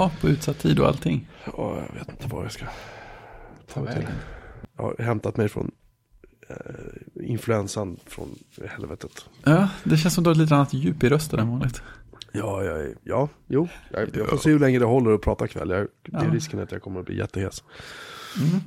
[0.00, 1.28] Jaha, på utsatt tid och allting.
[1.44, 1.52] Ja,
[1.88, 2.64] jag vet inte vad jag ska
[3.74, 4.06] ta mig till.
[4.76, 5.70] Jag har hämtat mig från
[6.48, 6.56] eh,
[7.30, 9.24] influensan från helvetet.
[9.44, 11.82] Ja, det känns som du har ett lite annat djup i rösten än vanligt.
[12.32, 13.68] Ja, är- ja, jo.
[13.90, 15.70] Jag, jag får se hur länge det håller att prata ikväll.
[15.70, 16.30] Jag, det är Ja.
[16.34, 17.64] risken att jag kommer att bli jättehes.
[18.40, 18.60] Mm.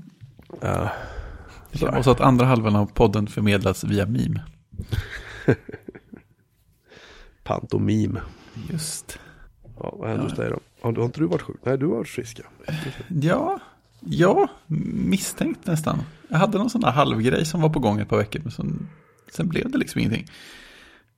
[1.71, 4.43] Kan vara så att andra halvan av podden förmedlas via meme.
[7.43, 8.19] pantomim.
[8.69, 9.19] Just.
[9.79, 10.29] Ja, vad händer Ja.
[10.29, 10.59] hos dig då?
[10.83, 11.57] Har, har inte du varit sjuk?
[11.63, 12.39] Nej, du har varit frisk.
[13.21, 13.59] Ja.
[14.05, 14.47] Ja,
[14.93, 15.99] misstänkt nästan.
[16.27, 18.89] Jag hade någon sån där halvgrej som var på gång ett par veckor, men sen,
[19.31, 20.27] sen blev det liksom ingenting.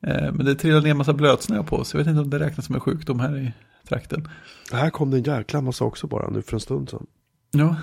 [0.07, 2.39] Eh, Men det trillade ner en massa blötsnö på, så jag vet inte om det
[2.39, 3.51] räknas som en sjukdom här i
[3.89, 4.27] trakten.
[4.71, 7.05] Här kom det en jäkla massa också bara nu för en stund sedan.
[7.51, 7.75] Ja,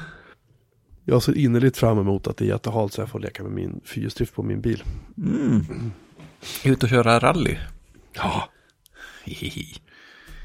[1.04, 3.80] Jag ser innerligt fram emot att det är jättehalt så jag får leka med min
[3.84, 4.82] fyrhjulsdrift på min bil.
[5.16, 5.92] mm.
[6.64, 7.56] ut och köra rally.
[8.12, 8.48] Ja,
[9.24, 9.74] Hihihi.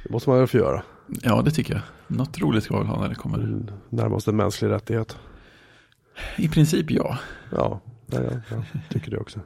[0.03, 0.83] det måste man väl få göra.
[1.21, 1.83] Ja, det tycker jag.
[2.17, 3.37] Något roligt ska väl ha när det kommer.
[3.37, 5.17] Mm, Närmast en mänsklig rättighet.
[6.37, 7.19] I princip ja.
[7.51, 9.39] Ja, ja, ja, jag tycker det också.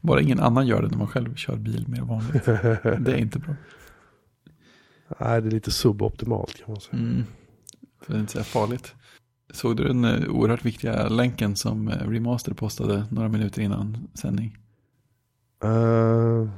[0.00, 2.44] Bara ingen annan gör det när man själv kör bil mer vanligt.
[3.04, 3.54] Det är inte bra.
[5.20, 7.02] Nej, det är lite suboptimalt kan man säga.
[7.02, 7.24] Mm.
[8.00, 8.94] För att inte säga farligt.
[9.52, 14.56] Såg du den eh, oerhört viktiga länken som eh, Remaster postade några minuter innan sändning?
[15.64, 16.48] Eh,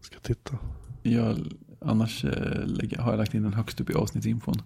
[0.00, 0.58] ska titta.
[1.02, 1.38] Jag,
[1.84, 4.62] annars eh, har jag lagt in den högst upp i avsnittsinfon.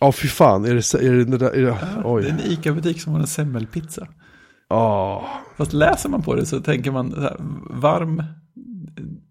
[0.00, 0.64] Ja, fy fan.
[0.64, 4.08] Är det, är det, är det, Det är en ICA-butik som har en semmelpizza.
[4.68, 7.36] Ja, Fast läser man på det så tänker man så här,
[7.70, 8.22] varm,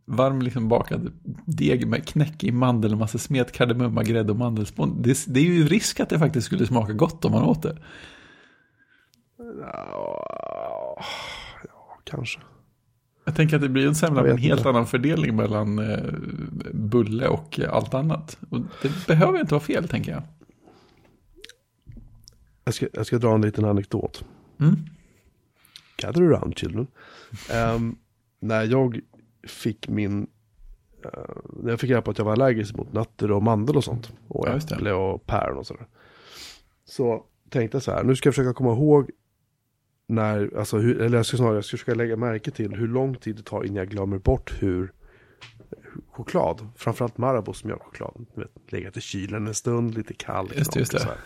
[0.05, 1.11] varm liksom bakad
[1.45, 5.01] deg med knäckig mandel, en massa smet, kardemumma, grädde och mandelspån.
[5.01, 7.77] Det, det är ju risk att det faktiskt skulle smaka gott om man åt det.
[9.61, 11.03] ja,
[12.03, 12.39] kanske.
[13.27, 14.69] Jag tänker att det blir en semla med en helt inte.
[14.69, 16.13] annan fördelning mellan eh,
[16.73, 18.37] bulle och eh, allt annat.
[18.49, 20.23] Och det behöver inte vara fel, tänker jag.
[22.63, 24.25] Jag ska, jag ska dra en liten anekdot.
[24.59, 24.75] Mm.
[25.97, 26.87] Gather around children.
[27.51, 27.95] Ehm,
[28.39, 28.99] när jag
[29.47, 30.27] fick min,
[31.05, 31.09] eh,
[31.59, 34.11] när jag fick reda på att jag var allergisk mot nötter och mandel och sånt.
[34.27, 35.87] Och Ja, äpple och päron och sådär.
[36.85, 39.09] Så tänkte jag så här, nu ska jag försöka komma ihåg
[40.07, 43.15] när, alltså hur, eller jag ska snarare, jag ska försöka lägga märke till hur lång
[43.15, 44.91] tid det tar innan jag glömmer bort hur
[46.11, 50.51] choklad, framförallt Marabous mjölkchoklad, du vet, legat i kylen en stund, lite kall.
[50.55, 51.17] Just just det.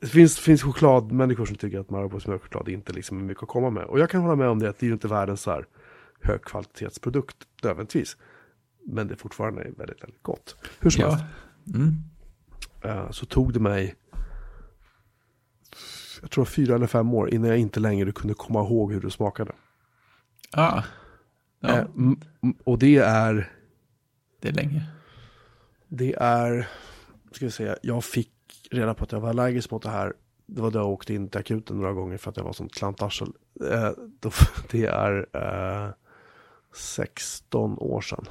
[0.00, 3.70] Det finns, finns chokladmänniskor som tycker att Marabous mjölkchoklad inte liksom är mycket att komma
[3.70, 3.84] med.
[3.84, 5.66] Och jag kan hålla med om det, att det är ju inte världens så här
[6.22, 8.16] högkvalitetsprodukt nödvändigtvis.
[8.86, 10.56] Men det är fortfarande väldigt, väldigt gott.
[10.80, 11.24] Hur som helst,
[11.64, 11.74] Ja.
[11.74, 11.94] Mm.
[12.82, 13.94] eh, så tog det mig,
[16.26, 19.10] jag tror fyra eller fem år innan jag inte längre kunde komma ihåg hur det
[19.10, 19.52] smakade.
[20.52, 20.82] Ah.
[21.60, 21.86] Ja, Eh,
[22.64, 23.52] och det är,
[24.40, 24.82] det är länge.
[25.88, 26.68] det är,
[27.32, 28.32] ska vi säga, jag fick
[28.70, 30.12] reda på att jag var allergisk mot det här.
[30.46, 32.68] Det var då jag åkte in till akuten några gånger för att jag var som
[32.68, 33.28] klantarsel.
[33.70, 34.30] Eh, då,
[34.70, 35.90] det är eh,
[36.74, 38.24] 16 år sedan.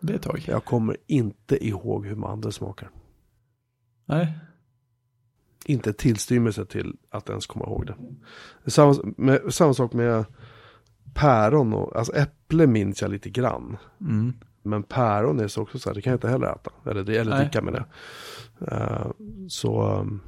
[0.00, 0.44] Det är ett tag.
[0.46, 2.90] Jag kommer inte ihåg hur mandel smakar.
[4.04, 4.38] Nej.
[5.64, 8.70] Inte en tillstymmelse till att ens komma ihåg det.
[8.70, 10.24] Samma, med, samma sak med
[11.14, 13.76] päron och, alltså äpple minns jag lite grann.
[14.00, 14.32] Mm.
[14.62, 16.70] Men päron är så också så här, det kan jag inte heller äta.
[16.90, 17.44] Eller, eller Nej.
[17.44, 17.84] dricka med det.
[18.70, 19.06] Eh,
[19.48, 20.20] så, um,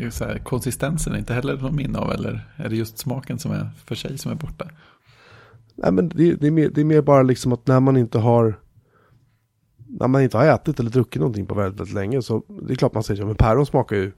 [0.00, 3.38] ju så här, konsistensen är inte heller någon minne av, eller är det just smaken
[3.38, 4.70] som är för sig som är borta?
[5.82, 8.18] nej men det, det, är mer, det är mer bara liksom att när man inte
[8.18, 8.60] har
[9.98, 12.76] när man inte har ätit eller druckit någonting på väldigt, väldigt länge så det är
[12.76, 14.12] klart man säger, ja, men päron smakar ju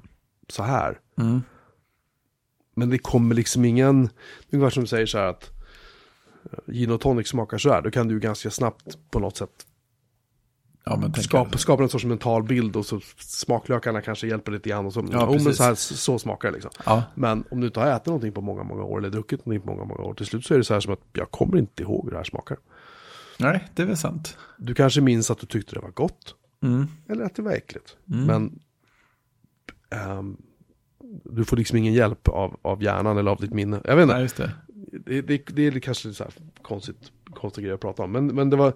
[0.48, 1.00] så här.
[1.18, 1.42] Mm.
[2.74, 4.08] Men det kommer liksom ingen,
[4.50, 5.50] ungefär som du säger så här att
[6.52, 9.66] eh, gin och tonic smakar så här, då kan du ganska snabbt på något sätt
[10.84, 14.92] Ja, skapa, skapa en sorts mental bild och så smaklökarna kanske hjälper lite grann och
[14.92, 15.56] så, Ja, precis.
[15.56, 16.70] så, här, så smakar det liksom.
[16.86, 19.60] Ja, Men om du inte har ätit någonting på många, många år eller druckit någonting
[19.60, 21.58] på många, många år, till slut så är det så här som att jag kommer
[21.58, 22.58] inte ihåg hur det här smakar.
[23.38, 24.36] Nej, det är väl sant.
[24.58, 26.86] Du kanske minns att du tyckte det var gott, Mm.
[27.08, 27.96] eller att det var äckligt.
[28.12, 28.24] Mm.
[28.26, 28.58] Men
[30.00, 30.36] ehm,
[31.24, 33.80] du får liksom ingen hjälp av, av hjärnan eller av ditt minne.
[33.84, 34.50] Jag vet inte, Nej, det.
[35.06, 36.32] det, det, det är kanske lite så här
[36.62, 38.12] konstigt, konstig grej att prata om.
[38.12, 38.72] Men, men det var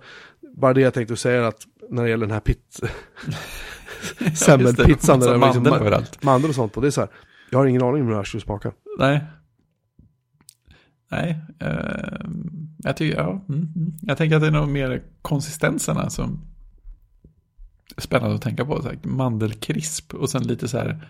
[0.56, 2.80] bara det jag tänkte säga att när det gäller den här pit...
[4.36, 6.22] semmelpizzan, var liksom mandel ma- överallt.
[6.22, 7.10] mandel och sånt på, det är så här,
[7.50, 8.72] jag har ingen aning om hur det här skulle smaka.
[8.98, 9.24] Nej.
[11.10, 12.26] Nej, eh,
[12.76, 13.44] jag tycker, ja.
[13.48, 13.92] Mm, mm.
[14.02, 16.40] Jag tänker att det är nog mer konsistenserna som
[17.96, 18.82] är spännande att tänka på.
[18.82, 21.08] Så här, mandelkrisp och sen lite så här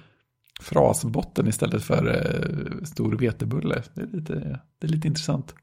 [0.60, 3.82] frasbotten istället för eh, stor vetebulle.
[3.94, 5.54] Det är lite, det är lite intressant.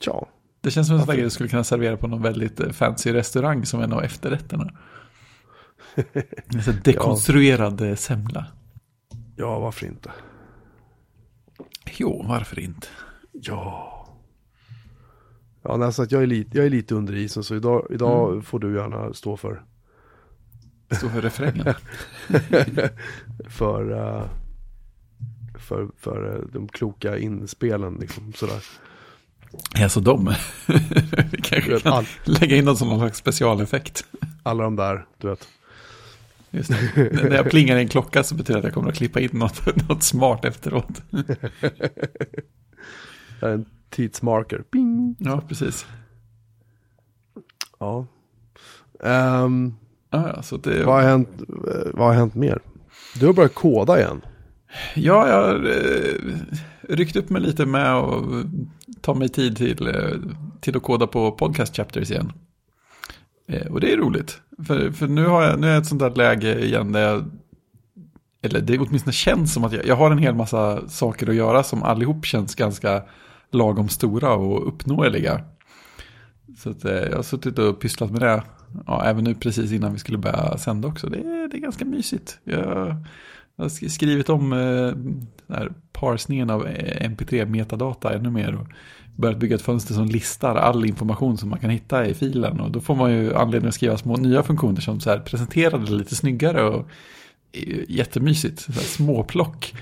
[0.00, 0.28] Ja,
[0.60, 3.66] Det känns som en sån du skulle kunna servera på någon väldigt eh, fancy restaurang
[3.66, 4.70] som en av efterrätterna.
[6.54, 7.96] En sån dekonstruerad ja.
[7.96, 8.46] semla.
[9.36, 10.10] Ja, varför inte?
[11.96, 12.86] Jo, varför inte?
[13.32, 13.93] Ja.
[15.64, 18.42] Ja, så att jag, är lite, jag är lite under isen, så idag, idag mm.
[18.42, 19.62] får du gärna stå för...
[20.90, 21.74] Stå för refrängen?
[23.48, 24.24] för, uh,
[25.58, 28.64] för, för uh, de kloka inspelen, liksom sådär.
[29.82, 30.24] Alltså de?
[31.30, 32.06] Vi kanske kan all...
[32.24, 34.04] lägga in någon som någon slags specialeffekt.
[34.42, 35.48] Alla de där, du vet.
[36.50, 37.12] Just det.
[37.12, 39.30] När jag plingar i en klocka så betyder det att jag kommer att klippa in
[39.32, 41.02] något, något smart efteråt.
[43.94, 44.64] Tidsmarker.
[44.70, 45.16] Bing.
[45.18, 45.86] Ja, precis.
[47.78, 48.06] Ja.
[49.00, 49.76] Um,
[50.10, 50.84] ah, så det...
[50.84, 51.28] vad, har hänt,
[51.92, 52.58] vad har hänt mer?
[53.20, 54.20] Du har börjat koda igen.
[54.94, 56.30] Ja, jag har eh,
[56.88, 58.24] ryckt upp mig lite med att
[59.00, 60.10] ta mig tid till, eh,
[60.60, 62.32] till att koda på podcast chapters igen.
[63.48, 64.40] Eh, och det är roligt.
[64.66, 67.24] För, för nu har jag, nu är jag ett sånt där läge igen där jag,
[68.42, 71.62] eller det åtminstone känns som att jag, jag har en hel massa saker att göra
[71.62, 73.02] som allihop känns ganska
[73.54, 75.40] lagom stora och uppnåeliga.
[76.56, 78.42] Så att, eh, jag har suttit och pysslat med det.
[78.86, 81.06] Ja, även nu precis innan vi skulle börja sända också.
[81.06, 82.38] Det är, det är ganska mysigt.
[82.44, 82.96] Jag,
[83.56, 85.62] jag har skrivit om eh,
[85.92, 88.54] parsningen av eh, mp3-metadata ännu mer.
[88.54, 88.66] Och
[89.16, 92.60] börjat bygga ett fönster som listar all information som man kan hitta i filen.
[92.60, 95.78] Och då får man ju anledning att skriva små nya funktioner som så här presenterar
[95.78, 96.62] det lite snyggare.
[96.62, 96.88] och
[97.52, 99.74] eh, Jättemysigt, så här småplock.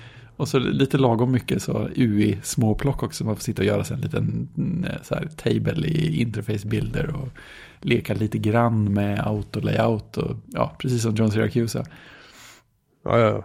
[0.42, 3.24] Och så lite lagom mycket så UI småplock också.
[3.24, 4.48] Man får sitta och göra sig en liten
[4.90, 7.16] eh, så här, table i interfacebilder.
[7.16, 7.28] Och
[7.80, 10.16] leka lite grann med auto-layout.
[10.16, 11.84] Och, ja, precis som John Syracuse.
[13.04, 13.44] Ja, ja, ja.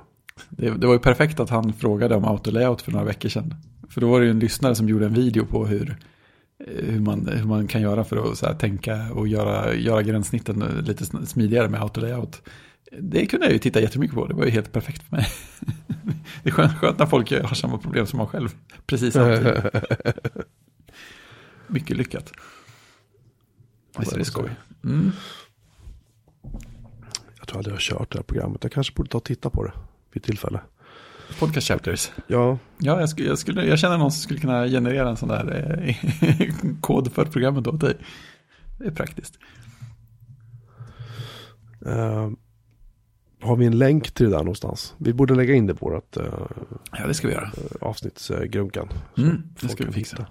[0.50, 3.56] Det, det, var ju perfekt att han frågade om auto-layout för några veckor sedan.
[3.90, 5.98] För då var det ju en lyssnare som gjorde en video på hur,
[6.68, 10.02] eh, hur, man, hur man kan göra för att så här, tänka och göra, göra
[10.02, 12.42] gränssnitten lite smidigare med auto-layout.
[12.92, 15.28] Det kunde jag ju titta jättemycket på, det var ju helt perfekt för mig.
[16.44, 18.50] Det är skönt, skönt när folk har samma problem som man själv,
[18.86, 19.63] precis samtidigt.
[21.68, 22.31] Mycket lyckat.
[24.00, 24.50] Visst är det skoj.
[24.84, 25.12] Mm.
[27.38, 29.50] Jag tror aldrig jag har kört det här programmet, jag kanske borde ta och titta
[29.50, 29.72] på det
[30.12, 30.62] vid tillfälle.
[31.39, 32.12] Podcast chapters.
[32.28, 32.57] Ja.
[32.78, 35.84] Ja, jag, skulle, jag, skulle, jag känner någon som skulle kunna generera en sån där
[35.84, 37.98] eh, kod för programmet åt dig.
[38.78, 39.39] Det är praktiskt.
[41.86, 42.31] Uh,
[43.42, 44.95] har vi en länk till det där någonstans?
[44.98, 46.24] Vi borde lägga in det på vårt uh,
[46.92, 47.51] ja, det ska vi göra.
[47.81, 48.89] avsnittsgrunkan.
[49.18, 50.25] Mm, det ska vi fixa.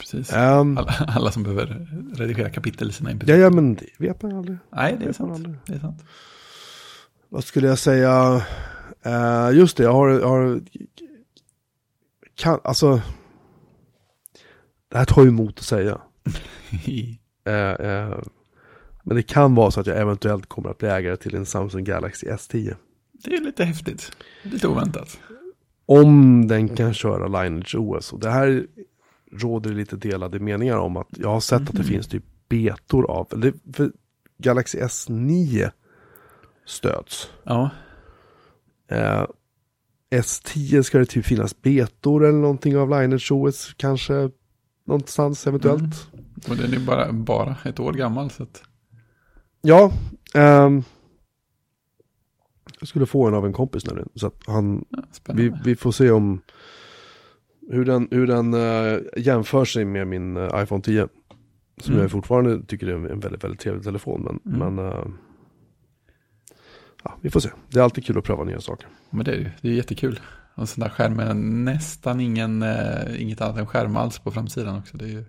[0.00, 0.32] Precis.
[0.32, 4.22] Um, alla, alla, som behöver redigera kapitel i sina mp Ja, ja, men det vet
[4.22, 4.58] man aldrig.
[4.70, 5.48] Nej, det är sant.
[5.66, 6.04] Det är sant.
[7.28, 8.42] Vad skulle jag säga?
[9.06, 10.60] Uh, just det, jag har, jag har
[12.34, 13.00] kan, alltså,
[14.88, 16.00] det här tar ju emot att säga.
[17.48, 18.22] uh, uh,
[19.02, 21.84] men det kan vara så att jag eventuellt kommer att bli ägare till en Samsung
[21.84, 22.76] Galaxy S10.
[23.12, 25.18] Det är lite häftigt, lite oväntat.
[25.86, 28.12] Om den kan köra Lineage OS.
[28.12, 28.66] Och det här
[29.32, 31.68] råder lite delade meningar om att jag har sett mm.
[31.68, 31.92] att det mm.
[31.92, 33.92] finns typ betor av, för
[34.38, 35.70] Galaxy S9
[36.66, 37.30] stöds.
[37.44, 37.70] Ja.
[38.88, 39.26] Eh,
[40.10, 44.30] S10 ska det typ finnas betor eller någonting av Lineage OS kanske
[44.84, 45.80] någonstans eventuellt.
[46.12, 46.24] Mm.
[46.48, 48.62] Och den är bara, bara ett år gammal så att...
[49.64, 49.92] Ja,
[50.34, 50.84] um,
[52.80, 54.08] jag skulle få en av en kompis nämligen.
[54.14, 55.02] Så att han, ja,
[55.34, 56.42] vi, vi, får se om
[57.70, 61.08] hur den, hur den uh, jämför sig med min uh, iPhone 10.
[61.80, 62.02] Som mm.
[62.02, 64.22] jag fortfarande tycker är en väldigt, väldigt trevlig telefon.
[64.22, 64.74] Men, mm.
[64.74, 65.06] men uh,
[67.04, 67.50] ja, vi får se.
[67.68, 68.88] Det är alltid kul att pröva nya saker.
[69.10, 70.20] Men det är ju, det är jättekul.
[70.54, 72.64] Och sån där skärm med nästan ingen,
[73.18, 74.96] inget annat än skärm alls på framsidan också.
[74.96, 75.24] Det är ju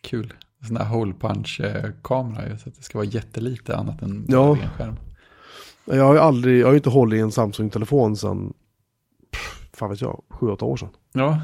[0.00, 0.34] kul.
[0.66, 4.56] Sån där hole punch-kamera så att det ska vara jättelite annat än ja.
[4.56, 4.96] en skärm.
[5.84, 8.52] Jag har ju aldrig, jag har ju inte hållit i en Samsung-telefon sedan,
[9.72, 10.88] fan vet jag, sju, åtta år sedan.
[11.12, 11.40] Ja.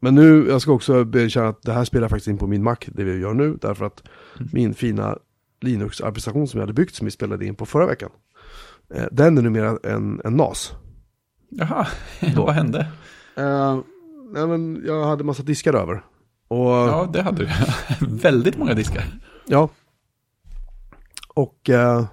[0.00, 2.76] Men nu, jag ska också bekänna att det här spelar faktiskt in på min Mac,
[2.86, 4.02] det vi gör nu, därför att
[4.36, 4.48] mm.
[4.52, 5.18] min fina
[5.60, 8.10] Linux-applikation som jag hade byggt, som vi spelade in på förra veckan,
[8.94, 10.72] eh, den är numera en, en NAS.
[11.48, 11.86] Jaha,
[12.36, 12.78] vad hände?
[13.38, 13.80] Uh,
[14.30, 16.02] nej, men jag hade massa diskar över.
[16.54, 17.48] Och, ja, det hade du.
[18.06, 19.04] Väldigt många diskar.
[19.46, 19.68] Ja.
[21.34, 22.04] Och, eh,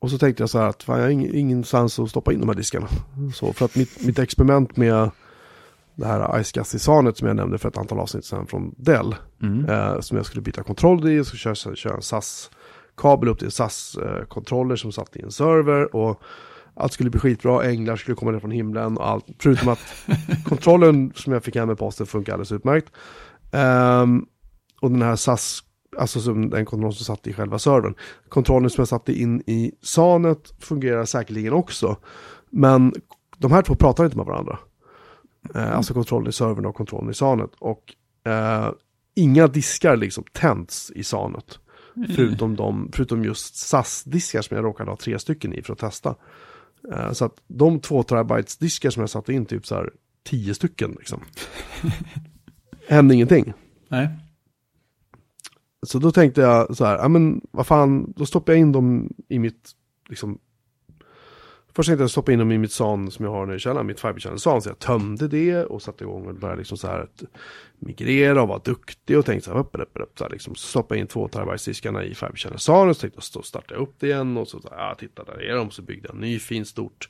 [0.00, 2.40] och så tänkte jag så här att fan, jag har ing, ingenstans att stoppa in
[2.40, 2.88] de här diskarna.
[3.34, 5.10] Så för att mitt, mitt experiment med
[5.94, 9.14] det här iSCSI-sanet som jag nämnde för ett antal avsnitt sedan från Dell.
[9.42, 9.68] Mm.
[9.68, 13.50] Eh, som jag skulle byta kontroll i och så köra, köra en SAS-kabel upp till
[13.50, 15.96] SAS-kontroller som satt i en server.
[15.96, 16.22] Och
[16.74, 19.26] allt skulle bli skitbra, änglar skulle komma ner från himlen och allt.
[19.38, 19.78] Förutom att
[20.44, 22.92] kontrollen som jag fick hem med posten funkar alldeles utmärkt.
[23.52, 24.26] Ehm,
[24.80, 25.60] och den här SAS,
[25.98, 27.94] alltså som den kontrollen som satt i själva servern.
[28.28, 31.96] Kontrollen som jag satte in i SANet fungerar säkerligen också.
[32.50, 32.92] Men
[33.38, 34.58] de här två pratar inte med varandra.
[35.54, 37.50] Eh, alltså kontrollen i servern och kontrollen i SANet.
[37.58, 37.94] Och
[38.30, 38.70] eh,
[39.14, 41.58] inga diskar liksom tänds i SANet.
[42.16, 46.14] Förutom, de, förutom just SAS-diskar som jag råkade ha tre stycken i för att testa.
[46.92, 49.90] Eh, så att de två terabytes diskar som jag satte in typ så här
[50.22, 51.20] tio stycken liksom.
[52.88, 53.52] Hände ingenting.
[53.88, 54.08] Nej.
[55.86, 59.14] Så då tänkte jag så här, ja men vad fan, då stoppar jag in dem
[59.28, 59.70] i mitt,
[60.08, 60.38] liksom,
[61.74, 63.86] Först tänkte jag stoppa in dem i mitt SAN som jag har nere i källaren,
[63.86, 64.62] mitt Fiber Channel SAN.
[64.62, 67.22] Så jag tömde det och satte igång och började liksom så här att
[67.78, 70.66] migrera och vara duktig och tänkte så här, upp, upp, upp, så här liksom, så
[70.66, 73.20] stoppade in två terabyte diskarna i Fiber Channel SAN och så tänkte
[73.52, 75.82] jag, jag upp det igen och så, så här, ja titta där är de, så
[75.82, 77.08] byggde jag en ny fin stort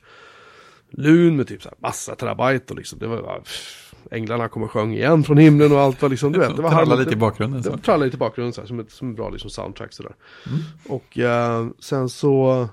[0.89, 4.63] lun med typ så här massa terabyte och liksom, det var bara, pff, änglarna kom
[4.63, 6.99] och sjöng igen från himlen och allt var liksom, du vet, det var Tralla harmoni-
[6.99, 7.61] lite i bakgrunden.
[7.61, 7.77] det Så.
[7.77, 10.15] trallar lite i bakgrunden så här, som ett, som ett bra liksom, soundtrack sådär.
[10.47, 10.59] Mm.
[10.87, 12.67] Och eh, sen så...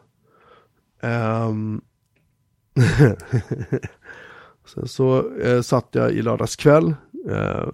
[1.00, 1.80] ehm,
[4.66, 6.94] sen så eh, satt jag i lördags kväll
[7.28, 7.68] eh,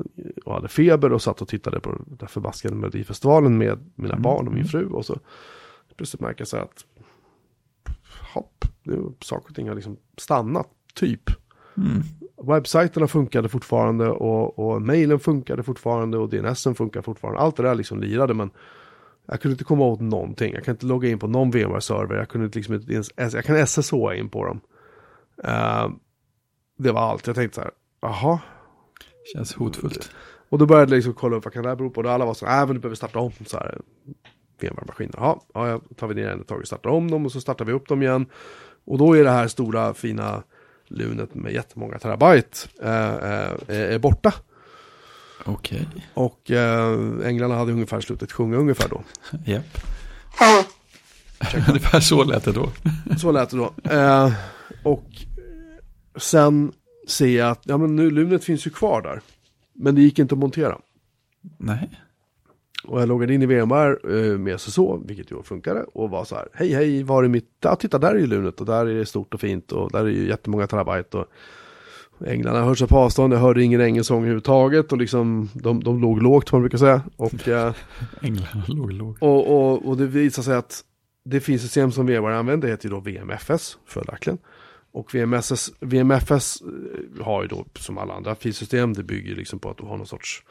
[0.45, 4.23] och hade feber och satt och tittade på den där förbaskade Melodifestivalen med mina Mm.
[4.23, 4.87] barn och min fru.
[4.87, 5.19] Och så
[5.97, 6.85] plötsligt märker jag så här att
[8.35, 11.31] hopp, det, saker och ting har liksom stannat, typ.
[11.77, 12.03] Mm.
[12.43, 17.41] Webbsajterna funkade fortfarande och, och mailen funkade fortfarande och DNSen funkar fortfarande.
[17.41, 18.51] Allt det där liksom lirade men
[19.27, 20.55] jag kunde inte komma åt någonting.
[20.55, 22.17] Jag kan inte logga in på någon VMware-server.
[22.17, 22.83] Jag kunde inte liksom
[23.17, 24.61] ens, jag kan SSH in på dem.
[25.45, 25.89] Eh,
[26.79, 27.27] det var allt.
[27.27, 28.41] Jag tänkte så här, jaha.
[29.35, 30.11] Känns hotfullt.
[30.49, 32.01] Och då började jag liksom kolla upp vad kan det här bero på.
[32.01, 33.79] Och alla var så här, äh, men du behöver starta om så här.
[34.61, 35.15] VMware-maskiner.
[35.17, 37.65] Ja, ja, tar vi ner en ett tag och startar om dem och så startar
[37.65, 38.27] vi upp dem igen.
[38.85, 40.43] Och då är det här stora fina
[40.87, 44.35] lunet med jättemånga terabyte eh, eh, är borta.
[45.45, 45.89] Okej.
[46.15, 49.03] Och eh, änglarna hade ungefär slutat sjunga ungefär då.
[49.45, 49.79] Japp.
[51.69, 52.73] Ungefär så lät det då.
[53.19, 53.75] Så lät det då.
[53.91, 54.33] Eh,
[54.83, 55.11] och
[56.17, 56.73] sen
[57.09, 59.21] ser jag att ja, men nu, lunet finns ju kvar där.
[59.73, 60.79] Men det gick inte att montera.
[61.59, 61.91] Nej.
[62.85, 65.83] Och jag loggade in i VMware eh, med SSH, vilket ju funkade.
[65.83, 68.61] Och var så här, hej hej, var är mitt, ja titta där är ju lunet
[68.61, 71.17] och där är det stort och fint och där är ju jättemånga terabyte.
[71.17, 71.27] Och
[72.27, 76.23] änglarna hör sig på avstånd, jag hörde ingen ängelsång överhuvudtaget och liksom de, de låg
[76.23, 77.03] lågt som man brukar säga.
[77.17, 77.75] Och, eh,
[78.21, 79.17] Änglarna låg lågt.
[79.21, 80.85] och, och, och det visar sig att
[81.25, 84.39] det finns system som VMware använder, det heter ju då VMFS, följaktligen.
[84.93, 89.71] Och VMSS, VMFS eh, har ju då som alla andra filsystem, det bygger liksom på
[89.71, 90.43] att du har någon sorts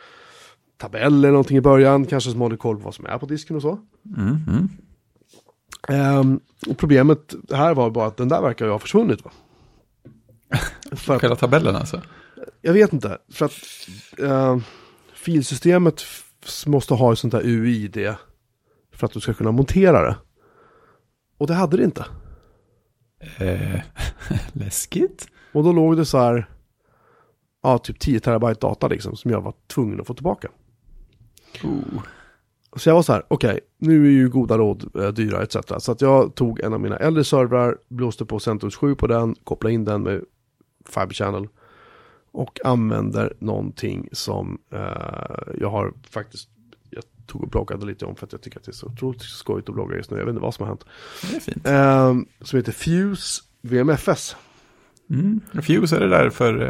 [0.78, 3.56] tabell eller någonting i början, kanske som håller koll på vad som är på disken
[3.56, 3.80] och så.
[4.18, 4.70] Mm, mm.
[5.88, 9.32] Ehm, och problemet här var bara att den där verkar ju ha försvunnit va?
[10.92, 12.02] För Själva tabellen alltså.
[12.62, 13.52] jag vet inte, för att
[14.20, 14.58] eh,
[15.14, 16.04] filsystemet
[16.66, 18.16] måste ha ett sånt där UID
[18.94, 20.16] för att du ska kunna montera det.
[21.38, 22.06] Och det hade det inte.
[23.38, 23.82] Eh,
[24.54, 25.28] läskigt.
[25.54, 26.50] Och då låg det så här,
[27.64, 30.48] ja typ 10 terabyte data liksom, som jag var tvungen att få tillbaka.
[31.64, 32.04] Oh.
[32.76, 35.58] Så jag var så här, okej, nu är ju goda råd eh, dyra etc.
[35.78, 39.36] Så att jag tog en av mina äldre servrar, blåste på CentOS 7 på den,
[39.44, 40.22] kopplade in den med
[40.90, 41.48] Fiber Channel
[42.32, 44.80] och använder någonting som eh,
[45.60, 46.50] jag har faktiskt,
[46.90, 49.22] jag tog och bloggade lite om för att jag tycker att det är så otroligt
[49.22, 50.86] skojigt att blogga just nu, jag vet inte vad som har hänt.
[51.22, 51.68] Det är fint.
[51.68, 54.36] Eh, som heter Fuse VMFS.
[55.10, 55.42] Mm.
[55.64, 56.62] Fuse är det där för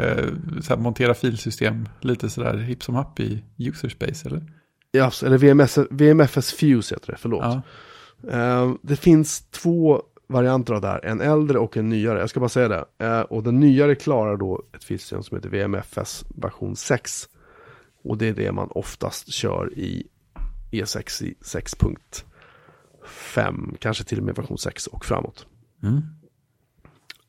[0.70, 4.52] eh, montera filsystem lite sådär hipp som happ i user space eller?
[4.90, 7.44] Ja, eller VMS, VMFS Fuse heter det, förlåt.
[7.44, 7.62] Ja.
[8.30, 12.18] Eh, det finns två varianter av det här, en äldre och en nyare.
[12.18, 12.84] Jag ska bara säga det.
[12.98, 17.28] Eh, och den nyare klarar då ett filsystem som heter VMFS version 6.
[18.04, 20.06] Och det är det man oftast kör i
[20.72, 25.46] E6 i 6.5, kanske till och med version 6 och framåt.
[25.82, 26.02] Mm.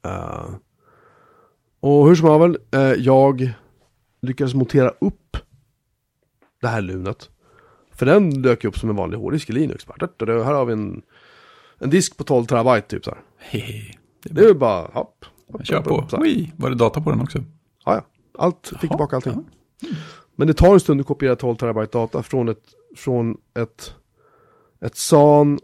[0.06, 0.50] Eh,
[1.80, 3.54] och hur som havel, uh, jag
[4.22, 5.38] lyckades montera upp
[6.62, 7.30] det här lunet.
[7.92, 9.88] För den dök upp som en vanlig hårddisk i Linux.
[9.88, 11.01] Bara, "Dött, dött, här har vi en,
[11.80, 13.20] en disk på 12 terabyte typ så här.
[13.38, 13.94] Hehe.
[14.24, 15.26] Det är Det är ju bara hopp.
[15.52, 15.96] hopp Kör hopp, på.
[15.96, 16.14] hopp.
[16.14, 17.38] Oj, var det data på den också?
[17.86, 18.02] Ja, ja.
[18.38, 19.46] Allt, fick Jaha, tillbaka allting.
[20.36, 22.64] Men det tar en stund att kopiera 12 terabyte data från ett,
[22.96, 23.94] från ett,
[24.82, 25.60] ett SAN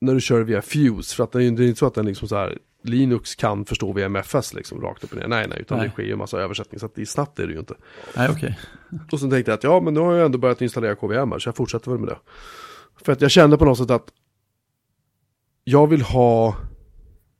[0.00, 1.16] när du kör via Fuse.
[1.16, 4.54] För att det är inte så att den liksom så här, Linux kan förstå VMFS
[4.54, 5.28] liksom rakt upp och ner.
[5.28, 5.86] Nej, nej, utan Nej.
[5.86, 6.80] det sker ju en massa översättning.
[6.80, 7.74] Så att det är snabbt är det ju inte.
[8.16, 8.58] Nej, okej.
[9.12, 11.38] Och sen tänkte jag att ja, men nu har jag ändå börjat installera KVM här,
[11.38, 12.18] så jag fortsätter väl med det.
[13.04, 14.12] För att jag kände på något sätt att
[15.68, 16.56] jag vill ha,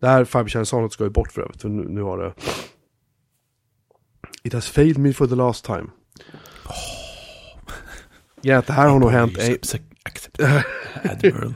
[0.01, 2.33] det här Fiber Channel Sonet ska ju bort för övrigt, för nu, nu har det
[4.43, 5.87] It has failed me for the last time.
[8.41, 9.39] Ja, det här har nog hänt...
[11.05, 11.55] Admiral.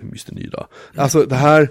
[0.00, 0.66] Mr Nyda.
[0.94, 1.68] Alltså det här,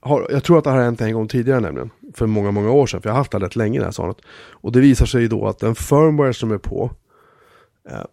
[0.00, 1.90] har, jag tror att det här har hänt en gång tidigare nämligen.
[2.14, 3.02] För många, många år sedan.
[3.02, 4.16] För jag har haft det rätt länge det här sanet.
[4.50, 6.90] Och det visar sig då att den firmware som är på.
[7.88, 8.04] Eh,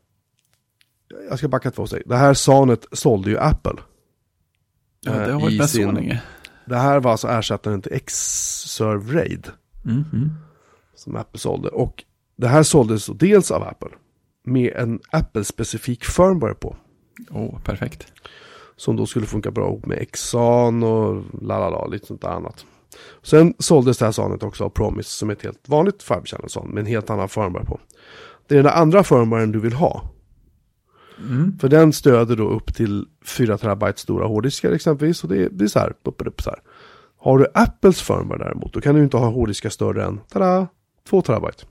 [1.29, 2.03] jag ska backa två steg.
[2.05, 3.81] Det här sanet sålde ju Apple.
[5.03, 6.21] Ja, det eh, har varit i med så sin- länge.
[6.65, 9.47] Det här var alltså ersättaren till X-Serve Raid.
[9.85, 10.29] Mm, mm.
[10.95, 11.69] Som Apple sålde.
[11.69, 12.03] Och
[12.37, 13.89] det här såldes dels av Apple.
[14.45, 16.75] Med en Apple-specifik firmware på.
[17.31, 18.07] Åh, perfekt.
[18.75, 22.65] Som då skulle funka bra ihop med Xan och lalala, lite sånt där annat.
[23.23, 26.69] Sen såldes det här sanet också av Promise som ett helt vanligt Fiber Channel son
[26.69, 27.79] med en helt annan firmware på.
[28.47, 30.09] Det är den andra firmwaren du vill ha.
[31.29, 31.57] Mm.
[31.59, 35.23] För den stöder då upp till 4 terabyte stora hårddiskar exempelvis.
[35.23, 36.59] Och det är, det är så här, upp upp så här.
[37.17, 40.67] Har du Apples firmware däremot, då kan du inte ha hårddiskar större än, tada,
[41.09, 41.63] 2 terabyte.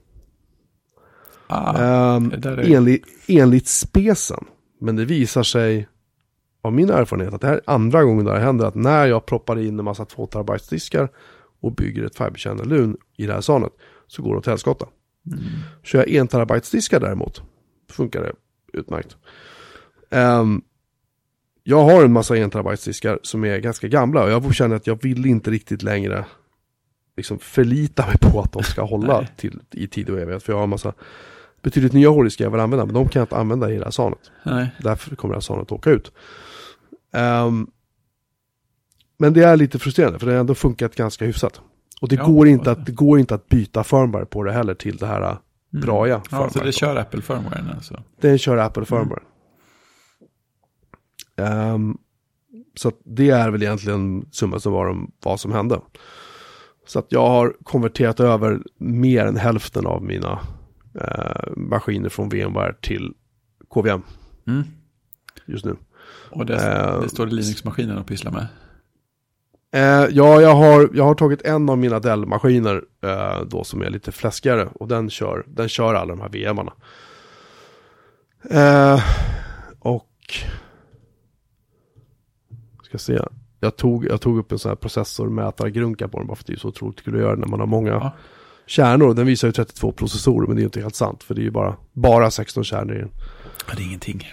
[1.47, 4.45] Ah, där är- enligt, enligt spesen.
[4.79, 5.87] Men det visar sig
[6.61, 8.65] av min erfarenhet att det här är andra gången det här händer.
[8.65, 11.09] Att när jag proppar in en massa 2 terabyte diskar
[11.61, 13.71] och bygger ett Fiber Channel LUN i det här sanet
[14.07, 14.85] så går det åt helskotta.
[15.27, 15.39] mm.
[15.83, 17.41] Kör jag 1 terabyte diskar däremot
[17.91, 18.33] funkar det
[18.73, 19.17] utmärkt.
[20.09, 20.61] Ehm,
[21.63, 24.87] jag har en massa 1 terabyte diskar som är ganska gamla och jag känner att
[24.87, 26.25] jag vill inte riktigt längre
[27.17, 30.43] liksom förlita mig på att de ska hålla till, i tid och evighet.
[30.43, 30.93] För jag har en massa
[31.61, 33.91] betydligt nya hårddiskar jag vill använda, men de kan jag inte använda i det här
[33.91, 34.31] sanet.
[34.43, 34.67] Nej.
[34.79, 36.11] Därför kommer det här sanet åka ut.
[37.13, 37.67] Ehm,
[39.17, 41.61] men det är lite frustrerande, för det har ändå funkat ganska hyfsat.
[42.01, 44.73] Och det, Ja, går inte att, det går inte att byta firmware på det heller
[44.73, 45.37] till det här.
[45.81, 46.21] Bra ja.
[46.31, 46.65] Ja, så firmware.
[46.67, 48.03] det kör Apple firmwaren alltså.
[48.21, 49.23] Den kör Apple firmware.
[51.35, 51.97] Ehm,
[52.75, 55.79] så att det är väl egentligen summa summarum vad som hände.
[56.87, 60.39] Så att jag har konverterat över mer än hälften av mina
[61.01, 63.13] eh, maskiner från VMware till
[63.69, 64.01] KVM
[64.47, 64.63] Mm.
[65.45, 65.75] just nu.
[66.29, 68.47] Och det, Eh, det står Linux-maskinen och pysslar med.
[69.73, 69.81] Eh,
[70.11, 74.11] ja, jag har, jag har tagit en av mina Dell-maskiner eh, då som är lite
[74.11, 76.73] fläskigare och den kör, den kör alla de här VMarna.
[78.49, 79.03] Eh,
[79.79, 80.09] och
[82.83, 83.19] ska se,
[83.59, 86.53] jag tog, jag tog upp en sån här processormätargrunka på den bara för att det
[86.53, 88.11] är så otroligt kul att göra när man har många Ja.
[88.65, 89.13] kärnor.
[89.13, 91.43] Den visar ju 32 processorer men det är ju inte helt sant för det är
[91.43, 93.11] ju bara, bara 16 kärnor i den.
[93.67, 94.27] Ja, det är ingenting.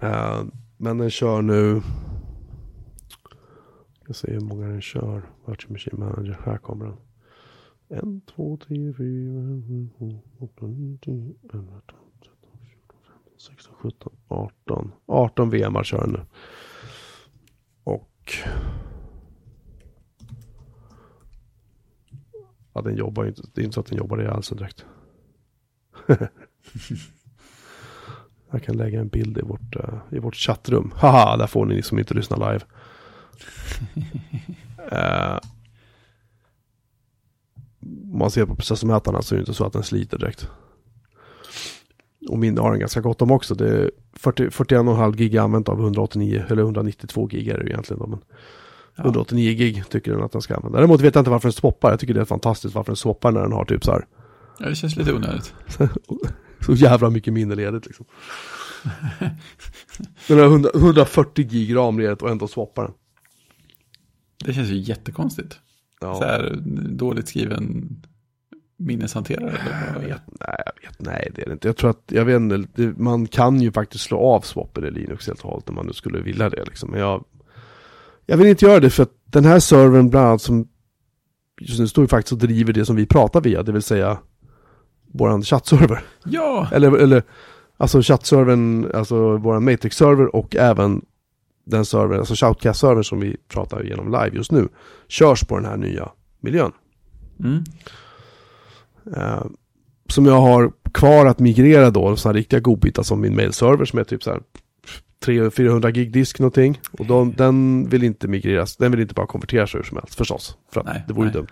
[0.00, 0.40] Eh,
[0.76, 1.82] men den kör nu...
[4.10, 5.22] Ska se hur många den kör.
[5.46, 6.40] Virtual Machine Manager.
[6.44, 6.96] Här kommer den.
[8.18, 13.74] 1, 2, 3, 4, 5, 6, 8, 9, 10, 11, 12, 13, 14, 15, 16,
[13.78, 14.92] 17, 18.
[15.06, 16.26] 18 VMar kör den nu.
[17.84, 18.32] Och...
[22.72, 23.42] Ja, den jobbar inte.
[23.54, 24.84] Det är inte så att den jobbar ihjäl sig direkt.
[28.50, 30.92] Jag kan lägga en bild i vårt, eh, i vårt chattrum.
[30.96, 32.64] Haha, där får ni som inte lyssnar live.
[38.12, 40.48] Om man ser på processormätarna så är det inte så att den sliter direkt.
[42.28, 43.54] Och min har den ganska gott om också.
[43.54, 48.00] Det är 40, 41,5 gig använt av 189 eller 192 gig är det egentligen.
[48.00, 48.18] Då, men
[48.96, 49.04] Ja.
[49.04, 50.78] 189 gig tycker den att den ska använda.
[50.78, 51.90] Däremot vet jag inte varför den swappar.
[51.90, 54.06] Jag tycker det är fantastiskt varför den swappar när den har typ så här
[54.58, 55.54] Ja, det känns lite onödigt.
[56.66, 58.06] så jävla mycket minne ledigt liksom.
[60.28, 62.92] Den har 100, 140 gig ram ledigt och ändå swappar den.
[64.44, 65.60] Det känns ju jättekonstigt.
[66.00, 66.14] Ja.
[66.14, 67.88] Så här dåligt skriven
[68.76, 69.50] minneshanterare.
[69.50, 71.68] Eller Jag nej, jag vet, nej det är det inte.
[71.68, 74.90] Jag tror att, jag vet inte, det, man kan ju faktiskt slå av swappen i
[74.90, 76.90] Linux helt och hållet om man nu skulle vilja det liksom.
[76.90, 77.24] Men jag,
[78.26, 80.68] jag vill inte göra det för att den här servern bland annat som
[81.60, 84.18] just nu står ju faktiskt och driver det som vi pratar via, det vill säga
[85.12, 86.02] våran chattserver.
[86.24, 87.22] Ja, Eller, eller
[87.76, 91.02] alltså chattservern, alltså våran Matrix-server och även
[91.70, 94.68] den servern, alltså Shoutcast-servern som vi pratar igenom live just nu,
[95.08, 96.08] körs på den här nya
[96.40, 96.72] miljön.
[97.40, 97.64] mm.
[99.16, 99.44] Eh,
[100.08, 104.04] som jag har kvar att migrera då, sådana riktiga godbitar som min mailserver som är
[104.04, 104.40] typ så här
[105.26, 106.80] 300-400 gig disk någonting.
[106.92, 110.56] Och de, den vill inte migreras, den vill inte bara konverteras hur som helst förstås.
[110.72, 111.34] För att Nej, det vore ju nej.
[111.34, 111.48] dumt.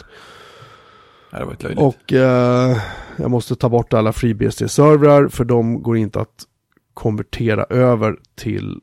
[1.31, 1.81] det varit löjligt.
[1.83, 2.77] Och eh,
[3.17, 6.45] jag måste ta bort alla FreeBSD-servrar för de går inte att
[6.95, 8.81] konvertera över till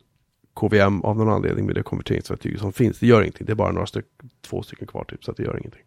[0.56, 2.98] KVM av någon anledning med det konverteringsverktyget som finns.
[2.98, 4.04] Det gör ingenting, det är bara några styck,
[4.46, 5.82] två stycken kvar typ, så att det gör ingenting.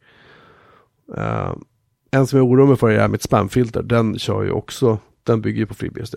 [1.18, 1.56] Eh,
[2.12, 5.60] en som jag oroar mig för är mitt spamfilter, den kör ju också, den bygger
[5.60, 6.16] ju på FreeBSD.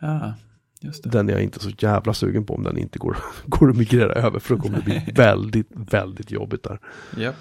[0.00, 0.34] Ja,
[0.80, 1.10] just det.
[1.10, 4.12] Den är jag inte så jävla sugen på om den inte går, går att migrera
[4.12, 6.80] över, för då kommer det bli väldigt, väldigt jobbigt där.
[7.16, 7.36] Japp.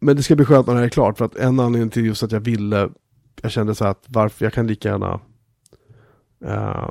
[0.00, 2.06] Men det ska bli skönt när det här är klart, för att en anledning till
[2.06, 2.90] just att jag ville,
[3.42, 5.20] jag kände så här att varför, jag kan lika gärna
[6.44, 6.90] eh,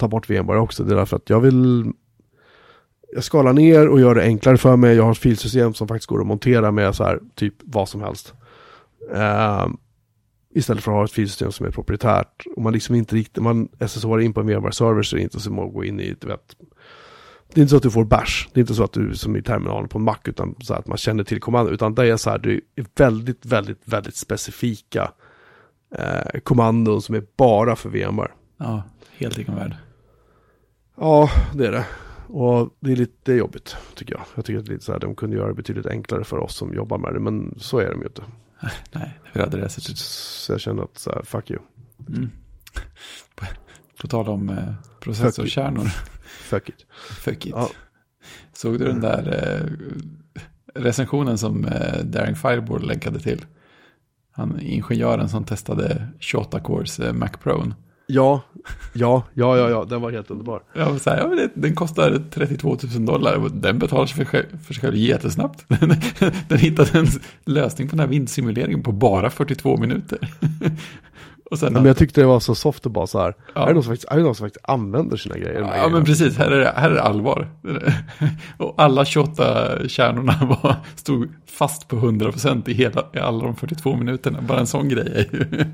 [0.00, 0.84] ta bort VMware också.
[0.84, 1.92] Det är därför att jag vill
[3.12, 4.96] jag skalar ner och gör det enklare för mig.
[4.96, 8.00] Jag har ett filsystem som faktiskt går att montera med så här typ vad som
[8.00, 8.34] helst.
[9.14, 9.68] Eh,
[10.54, 12.46] istället för att ha ett filsystem som är proprietärt.
[12.56, 15.40] Och man liksom inte riktigt, man SSHar in på en VMware-server så är det inte
[15.40, 16.56] som att gå in i, du vet,
[17.54, 18.48] det är inte så att du får bash.
[18.52, 20.86] Det är inte så att du som i terminalen på en Mac, utan så att
[20.86, 25.12] man känner till kommandot, Utan det är så här, det är väldigt, väldigt, väldigt specifika
[25.96, 28.30] eh, kommandon som är bara för VMware.
[28.56, 28.82] Ja,
[29.18, 29.76] helt egen värld.
[31.00, 31.86] Ja, det är det.
[32.26, 34.22] Och det är lite jobbigt, tycker jag.
[34.34, 36.38] Jag tycker att det är lite så här, de kunde göra det betydligt enklare för
[36.38, 38.22] oss som jobbar med det, men så är de ju inte.
[38.92, 39.98] Nej, hur hade det sett ut?
[39.98, 41.60] Så jag känner att, så här, fuck you.
[42.08, 42.30] Mm.
[43.34, 43.46] På,
[44.00, 45.84] på tal om eh, processorkärnor.
[46.24, 46.86] Fuck it.
[47.20, 47.52] Fuck it.
[47.56, 47.70] Ja.
[48.52, 49.66] Såg du den där eh,
[50.74, 53.44] recensionen som eh, Daring Fireball länkade till?
[54.32, 57.64] Han ingenjören som testade 28 cores eh, Mac Pro.
[58.12, 58.42] Ja,
[58.92, 60.62] ja, ja, ja, ja, den var helt underbar.
[60.72, 64.26] Ja, så här, ja, men det, den kostar 32 000 dollar och den betalar sig
[64.26, 65.64] för, för sig själv jättesnabbt.
[65.68, 65.94] Den,
[66.48, 67.06] den hittade en
[67.44, 70.18] lösning på den här vindsimuleringen på bara 42 minuter.
[71.50, 73.60] och sen, Men jag tyckte det var så soft och bara så här, Ja.
[73.60, 75.60] här är någon som faktiskt, här är någon som faktiskt använder sina grejer.
[75.60, 76.36] de här Ja, men precis.
[76.36, 77.48] Här är det, här är det allvar.
[78.58, 80.32] Och alla 28 kärnorna
[80.62, 84.40] var, stod fast på 100% i, hela, i alla de 42 minuterna.
[84.42, 85.64] Bara en sån grej är ju...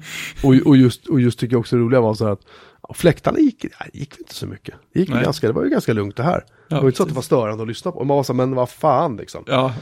[0.62, 2.40] Och, och, just, och just tycker jag också det roliga var så här att
[2.88, 4.74] ja, fläktarna gick, ja, det gick inte så mycket.
[4.94, 5.24] Det, gick Nej.
[5.24, 6.44] ganska, det var ju ganska lugnt det här.
[6.68, 7.98] det var inte så att det var störande att lyssna på.
[7.98, 9.44] Och man var så här, men vad fan liksom.
[9.46, 9.74] Ja,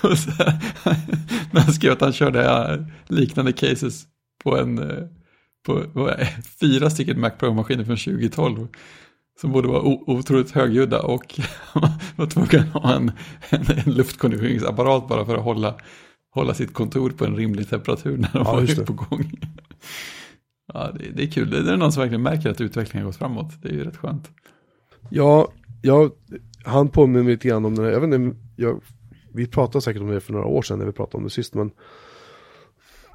[0.00, 0.30] och så,
[1.50, 4.04] när han skrev att han körde liknande cases
[4.44, 5.04] på en, eh,
[5.66, 6.28] på det,
[6.60, 8.68] fyra stycken Mac Pro-maskiner från 2012.
[9.40, 11.40] Som borde vara o- otroligt högljudda och
[12.16, 13.12] var tvungen att ha en,
[13.50, 15.74] en, en luftkonditioneringsapparat bara för att hålla,
[16.30, 19.30] hålla sitt kontor på en rimlig temperatur när de Ja, var på gång.
[20.74, 21.50] Ja, det, det är kul.
[21.50, 23.62] Det är någon som verkligen märker att utvecklingen gått framåt.
[23.62, 24.30] Det är ju rätt skönt.
[25.08, 25.48] Ja,
[25.82, 26.10] jag,
[26.64, 28.80] han påminner mig lite grann om den här, jag vet inte, jag,
[29.34, 31.54] vi pratade säkert om det för några år sedan när vi pratade om det sist,
[31.54, 31.70] men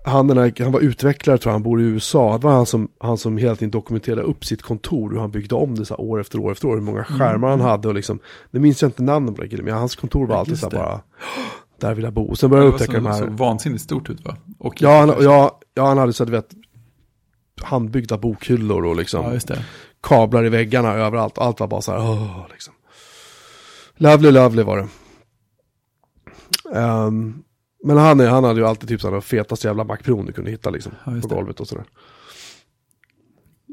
[0.05, 2.37] han, den här, han var utvecklare tror jag, han bor i USA.
[2.37, 5.55] Det var han som, han som hela tiden dokumenterade upp sitt kontor, hur han byggde
[5.55, 7.95] om det så här år efter år efter år, hur många skärmar han hade och
[7.95, 8.19] liksom,
[8.51, 10.65] det minns jag inte namnen på den killen, men hans kontor var Ja, alltid så
[10.65, 10.77] här det.
[10.77, 11.01] bara,
[11.79, 12.23] där vill jag bo.
[12.23, 14.35] Och sen började Det jag var upptäcka så, de här, så vansinnigt stort ut va?
[14.59, 16.49] Och ja, han, ja, ja, han hade så att du vet,
[17.61, 19.65] handbyggda bokhyllor och liksom ja, just det.
[20.03, 21.37] kablar i väggarna överallt.
[21.37, 22.73] Allt var bara så här, åh, liksom.
[23.97, 24.87] Lovely, lovely var det.
[26.79, 27.43] Ehm,
[27.85, 30.51] men han, är- han hade ju alltid typ sådana fetaste jävla Mac Pro du kunde
[30.51, 30.91] hitta liksom.
[31.05, 31.85] Ja, på golvet och sådär.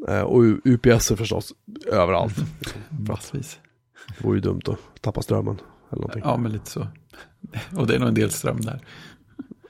[0.08, 1.52] Uh, och UPS förstås,
[1.86, 2.36] överallt.
[3.08, 3.58] Massvis.
[4.18, 5.60] Det vore ju dumt att tappa strömmen.
[5.90, 6.22] Eller någonting.
[6.24, 6.86] Ja, men lite så.
[7.76, 8.80] Och det är nog en del ström där.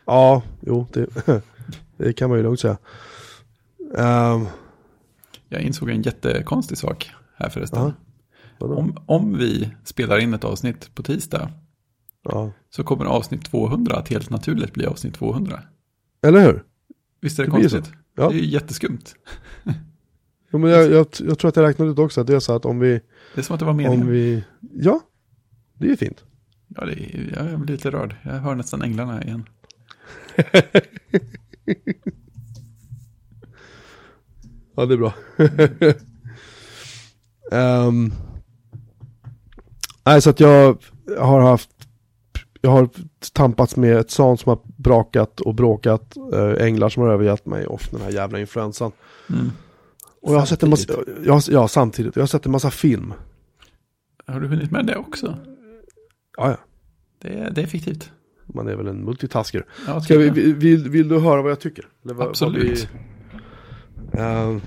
[0.05, 1.07] Ja, jo, det,
[1.96, 2.78] det kan man ju lugnt säga.
[3.98, 4.46] Ehm,
[5.48, 7.92] Jag insåg en jättekonstig sak här förresten.
[8.59, 11.50] Om, om vi spelar in ett avsnitt på tisdag
[12.23, 12.53] ja.
[12.71, 15.63] så kommer avsnitt 200 att helt naturligt bli avsnitt 200.
[16.23, 16.65] Eller hur?
[17.21, 17.93] Visst är det, Det konstigt?
[18.17, 18.29] Ja.
[18.29, 19.05] Det är ju jätteskumt.
[20.55, 22.57] Jo, men jag, jag, jag tror att jag räknade ut också att det är så
[22.57, 23.01] att om vi,
[23.35, 24.03] Det är som att det var meningen.
[24.03, 25.01] om vi, ja,
[25.79, 26.25] det är ju fint.
[26.69, 28.17] Ja, det är, jag blir lite rörd.
[28.23, 29.45] Jag hör nästan änglarna igen.
[34.77, 35.13] Ja, det är bra.
[37.53, 38.13] Ehm,
[40.05, 40.79] nej, så att jag
[41.19, 41.71] har haft,
[42.64, 42.88] jag har
[43.33, 47.66] tampats med ett sånt som har brakat och bråkat, äh, änglar som har övergett mig
[47.66, 48.92] och den här jävla influensan.
[49.29, 49.51] Mm.
[50.22, 50.92] Och jag har sett en massa,
[51.25, 53.14] jag ja samtidigt, jag har sett en massa film.
[54.27, 55.38] Har du hunnit med det också?
[56.37, 56.57] Ja, ja,
[57.22, 58.11] Det det är fiktivt.
[58.46, 59.66] man är väl en multitasker.
[59.87, 61.85] Ja, Ska vi, vill, vill du höra vad jag tycker?
[62.03, 62.88] Vad- vad Absolut.
[64.12, 64.61] vi- Ehm,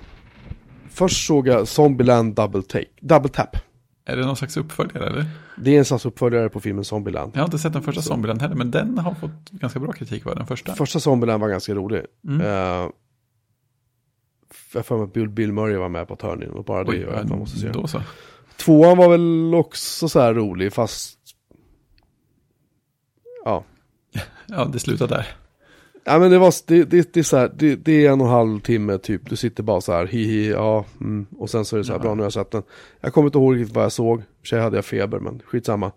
[0.89, 3.57] först såg jag Zombieland Double, take, Double Tap.
[4.05, 5.25] Är det någon slags uppföljare eller?
[5.57, 7.31] Det är en slags uppföljare på filmen Zombieland.
[7.35, 8.07] Jag har inte sett den första Så.
[8.07, 10.35] Zombieland heller, men den har fått ganska bra kritik va?
[10.35, 10.75] Den första.
[10.75, 12.01] Första Zombieland var ganska rolig.
[12.27, 12.41] Mm.
[12.41, 12.89] Eh,
[14.73, 16.97] jag för mig att Bill, Bill Murray var med på hörn och bara det Oj,
[16.97, 17.69] gör att man måste se.
[17.71, 18.01] då så.
[18.57, 21.19] Tvåan var väl också så här rolig fast...
[23.45, 23.63] Ja.
[24.47, 25.27] Ja, det slutar där.
[26.07, 28.27] Ja men det var, det, det, det är så här, det, det är en och
[28.27, 31.25] en halv timme typ, du sitter bara så här, hihi, ja, mm.
[31.37, 32.03] och sen så är det så här, Ja.
[32.03, 32.63] bra nu har jag sett den.
[33.01, 35.91] Jag kommer inte ihåg riktigt vad jag såg, för sig hade jag feber, men skitsamma.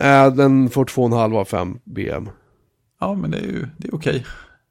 [0.00, 2.28] Eh, den får två och en halv av fem BM.
[3.00, 4.26] Ja, men det är ju det är okej.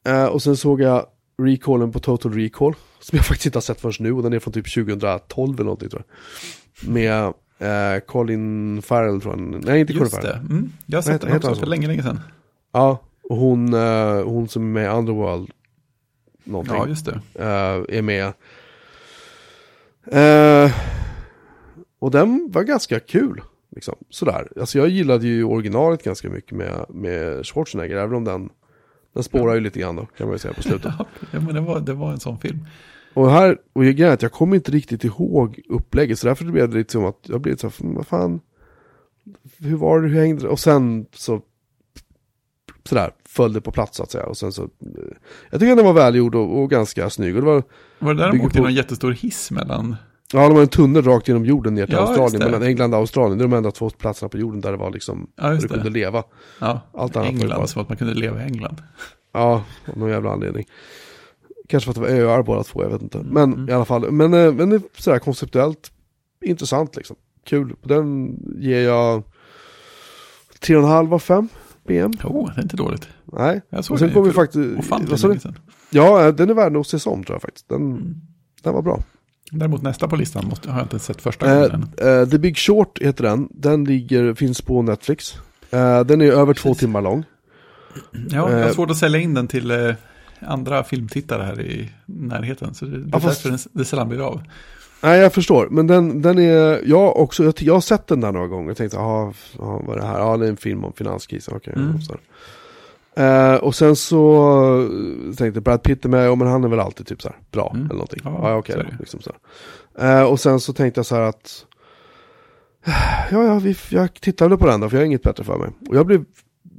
[0.07, 1.05] Eh, och sen såg jag
[1.41, 4.39] recallen på Total Recall, som jag faktiskt inte har sett förrän nu, och den är
[4.39, 6.89] från typ 2012 eller någonting tror jag.
[6.93, 10.29] Med eh, Colin Farrell tror jag, nej inte Colin Just Farrell.
[10.47, 10.53] det.
[10.53, 10.71] Mm.
[10.85, 12.19] Jag har sett den också för länge, länge sedan.
[12.73, 15.51] Ja, och hon, eh, hon som är med i Underworld,
[16.43, 16.75] någonting.
[16.75, 17.21] Ja, just det.
[17.35, 18.33] eh, är med.
[20.11, 20.71] Eh,
[21.99, 23.41] och den var ganska kul.
[23.75, 24.47] Liksom, sådär.
[24.59, 28.49] Alltså jag gillade ju originalet ganska mycket med, med Schwarzenegger, även om den,
[29.13, 30.93] den spårar ju lite grann då, kan man ju säga på slutet.
[31.31, 32.59] Ja, men det var, det var en sån film.
[33.13, 36.45] Och här, och jag, grejen är att jag kommer inte riktigt ihåg upplägget, så därför
[36.45, 38.39] blev det lite som att jag blev så här, vad fan,
[39.59, 40.49] hur var det, hur hängde det?
[40.49, 41.41] Och sen så,
[42.87, 44.25] sådär, föll det på plats så att säga.
[44.25, 44.67] Och sen så, eh,
[45.51, 47.35] jag tycker den var välgjord och, och ganska snygg.
[47.35, 47.63] Och det var,
[47.99, 49.95] Var det där de åkte på- någon jättestor hiss mellan?
[50.33, 52.99] ja, de har en tunnel rakt genom jorden ner till Ja, Australien, mellan England och
[52.99, 53.37] Australien.
[53.37, 55.67] Det är de enda två platserna på jorden där det var liksom, Ja, där du
[55.67, 56.23] kunde leva.
[56.61, 58.81] Ja, Allt annat ju bara- England, som att man kunde leva i England.
[59.33, 60.65] Ja, av någon jävla anledning.
[61.67, 63.17] Kanske för att det var öar båda två, jag vet inte.
[63.17, 63.69] Mm, Men mm.
[63.69, 65.91] i alla fall, men, eh, men sådär konceptuellt
[66.41, 67.15] intressant liksom.
[67.45, 67.75] Kul.
[67.83, 69.23] Den ger jag
[70.59, 71.47] 3,5 av 5
[71.87, 72.11] BM.
[72.23, 73.07] Jo, det är inte dåligt.
[73.25, 73.61] Nej.
[73.69, 74.79] Jag såg Och sen den vi för faktiskt...
[74.79, 75.55] ofantligt länge sedan.
[75.89, 77.69] Ja, den är värd att ses om tror jag faktiskt.
[77.69, 78.15] Den, Mm.
[78.63, 79.03] den var bra.
[79.51, 82.57] Däremot nästa på listan måste, har jag inte sett första Eh, gången eh, The Big
[82.57, 83.47] Short heter den.
[83.51, 85.33] Den ligger, finns på Netflix.
[85.69, 87.23] Eh, den är över två timmar lång.
[88.13, 89.93] Ja, jag har eh, svårt att sälja in den till eh,
[90.41, 92.73] andra filmtittare här i närheten.
[92.73, 94.41] Så det, det är Ja, fast- därför den- det sällan blir av.
[95.01, 95.67] Nej, jag förstår.
[95.71, 98.67] Men den, den är, jag också, jag, jag har sett den där några gånger.
[98.69, 100.19] Jag tänkte, ja, vad är det här?
[100.19, 101.53] Ja, det är en film om finanskrisen.
[101.57, 102.01] Okej, Mm.
[102.01, 102.21] så här.
[103.53, 104.43] Eh, och sen så
[105.29, 107.37] eh, tänkte Brad Pitt är med, ja, men han är väl alltid typ så här,
[107.51, 107.85] bra Mm.
[107.85, 108.21] eller någonting.
[108.23, 108.95] Ja, Ja, ja det.
[108.99, 109.31] liksom så.
[109.99, 111.65] Eh, och sen så tänkte jag så här att,
[113.31, 115.69] ja, ja, vi, jag tittade på den då, för jag har inget bättre för mig.
[115.89, 116.25] Och jag blev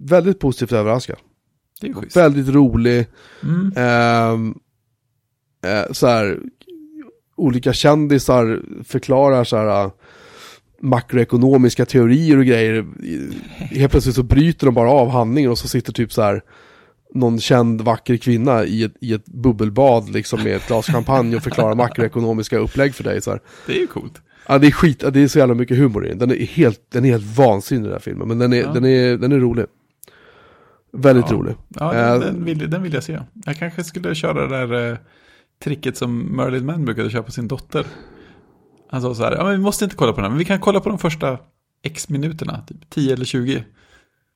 [0.00, 1.16] väldigt positivt överraskad.
[1.80, 2.16] Det är schysst.
[2.16, 3.06] Väldigt rolig.
[3.42, 4.54] Mm.
[5.64, 6.38] Eh, så här,
[7.38, 9.90] olika kändisar förklarar så här äh,
[10.80, 12.86] makroekonomiska teorier och grejer.
[13.56, 16.42] Helt plötsligt så bryter de bara av handlingen och så sitter typ så här
[17.14, 21.42] någon känd vacker kvinna i ett, i ett bubbelbad liksom med ett glas champagne och
[21.42, 23.20] förklarar makroekonomiska upplägg för dig.
[23.20, 23.40] Så här.
[23.66, 24.22] Det är ju coolt.
[24.48, 26.18] Ja, det är skit, det är så jävla mycket humor i den.
[26.18, 28.72] Den är helt, den är helt vansinnig den här filmen, men den är, Ja.
[28.72, 29.64] den är, den är rolig.
[30.92, 31.36] Väldigt Ja.
[31.36, 31.54] rolig.
[31.68, 33.18] Ja, Eh, den, den, vill, den vill jag se.
[33.46, 34.96] Jag kanske skulle köra det där eh,
[35.64, 37.86] tricket som Merlin Mann brukade köra på sin dotter.
[38.90, 40.44] Han sa så här, ja, men vi måste inte kolla på den här, men vi
[40.44, 41.38] kan kolla på de första
[41.82, 43.64] x minuterna, typ 10 eller 20.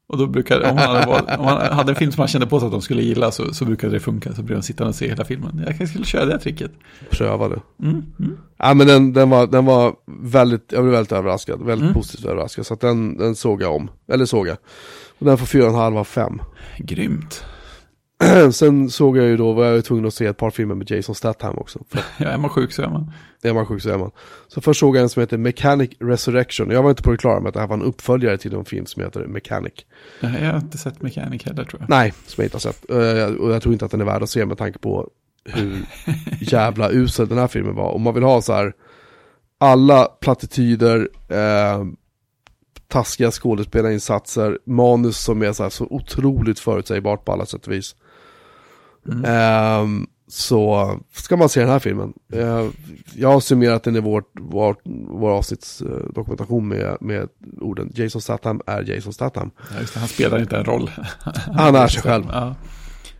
[0.08, 2.46] Och då brukar, om han hade, varit- om han hade en film som han kände
[2.46, 4.32] på sig att de skulle gilla så, så brukade det funka.
[4.34, 5.58] Så blev de sittande och se hela filmen.
[5.58, 6.70] Jag kanske skulle köra det tricket.
[7.10, 7.60] Pröva det.
[7.82, 8.38] Mm, mm.
[8.56, 11.94] Ja men den, den, var, den var väldigt, jag blev väldigt överraskad, väldigt Mm.
[11.94, 12.66] positivt överraskad.
[12.66, 14.56] Så att den, den såg jag om, eller såg jag.
[15.18, 16.38] Och den får 4,5 av 5.
[16.78, 17.44] Grymt.
[18.52, 21.14] Sen såg jag ju då, var jag tvungen att se ett par filmer med Jason
[21.14, 21.78] Statham också.
[22.18, 23.12] Ja, är man sjuk så är man.
[23.42, 24.10] är man sjuk så är man.
[24.48, 26.70] Så först såg jag en som heter Mechanic Resurrection.
[26.70, 28.64] Jag var inte på det klara med att det här var en uppföljare till en
[28.64, 29.72] film som heter Mechanic.
[30.20, 31.90] Jag har inte sett Mechanic heller tror jag.
[31.90, 32.90] Nej, som jag inte har sett.
[32.90, 35.08] Eh, Och jag tror inte att den är värd att se med tanke på
[35.44, 35.76] hur
[36.40, 37.92] jävla usel den här filmen var.
[37.92, 38.72] Om man vill ha så här
[39.58, 41.84] alla plattityder, eh,
[42.88, 47.94] taskiga skådespelarinsatser, manus som är så, här så otroligt förutsägbart på alla sätt och vis.
[49.08, 49.24] Mm.
[49.24, 52.12] Ehm, så ska man se den här filmen.
[52.32, 52.66] Eh,
[53.14, 54.76] jag har summerat den i vår, vår,
[55.08, 57.28] vår avsnittsdokumentation med, med
[57.60, 59.50] orden Jason Statham är Jason Statham.
[59.70, 60.90] Ja, just det, han spelar inte en roll.
[61.54, 62.24] Han är sig själv.
[62.32, 62.54] Ja.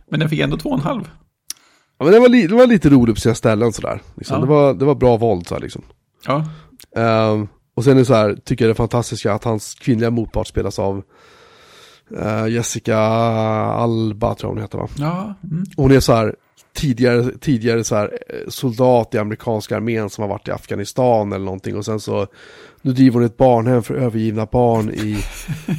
[0.09, 1.09] Men den fick ändå två och en halv.
[1.97, 4.01] Ja, men det var, li, det var lite roligt på sina ställen sådär.
[4.15, 4.35] Liksom.
[4.35, 4.41] Ja.
[4.41, 5.81] Det, var, det var bra våld så här, liksom.
[6.25, 6.45] Ja,
[6.95, 10.47] Ehm, och sen är det så här, tycker jag det fantastiska att hans kvinnliga motpart
[10.47, 11.03] spelas av
[12.19, 14.87] eh, Jessica Alba tror jag hon heter va.
[14.97, 15.33] ja.
[15.51, 15.63] Mm.
[15.77, 16.35] Hon är så här
[16.75, 21.45] tidigare, tidigare så här, eh, soldat i amerikanska armén som har varit i Afghanistan eller
[21.45, 22.27] någonting och sen så
[22.81, 25.17] nu driver hon ett barnhem för övergivna barn i,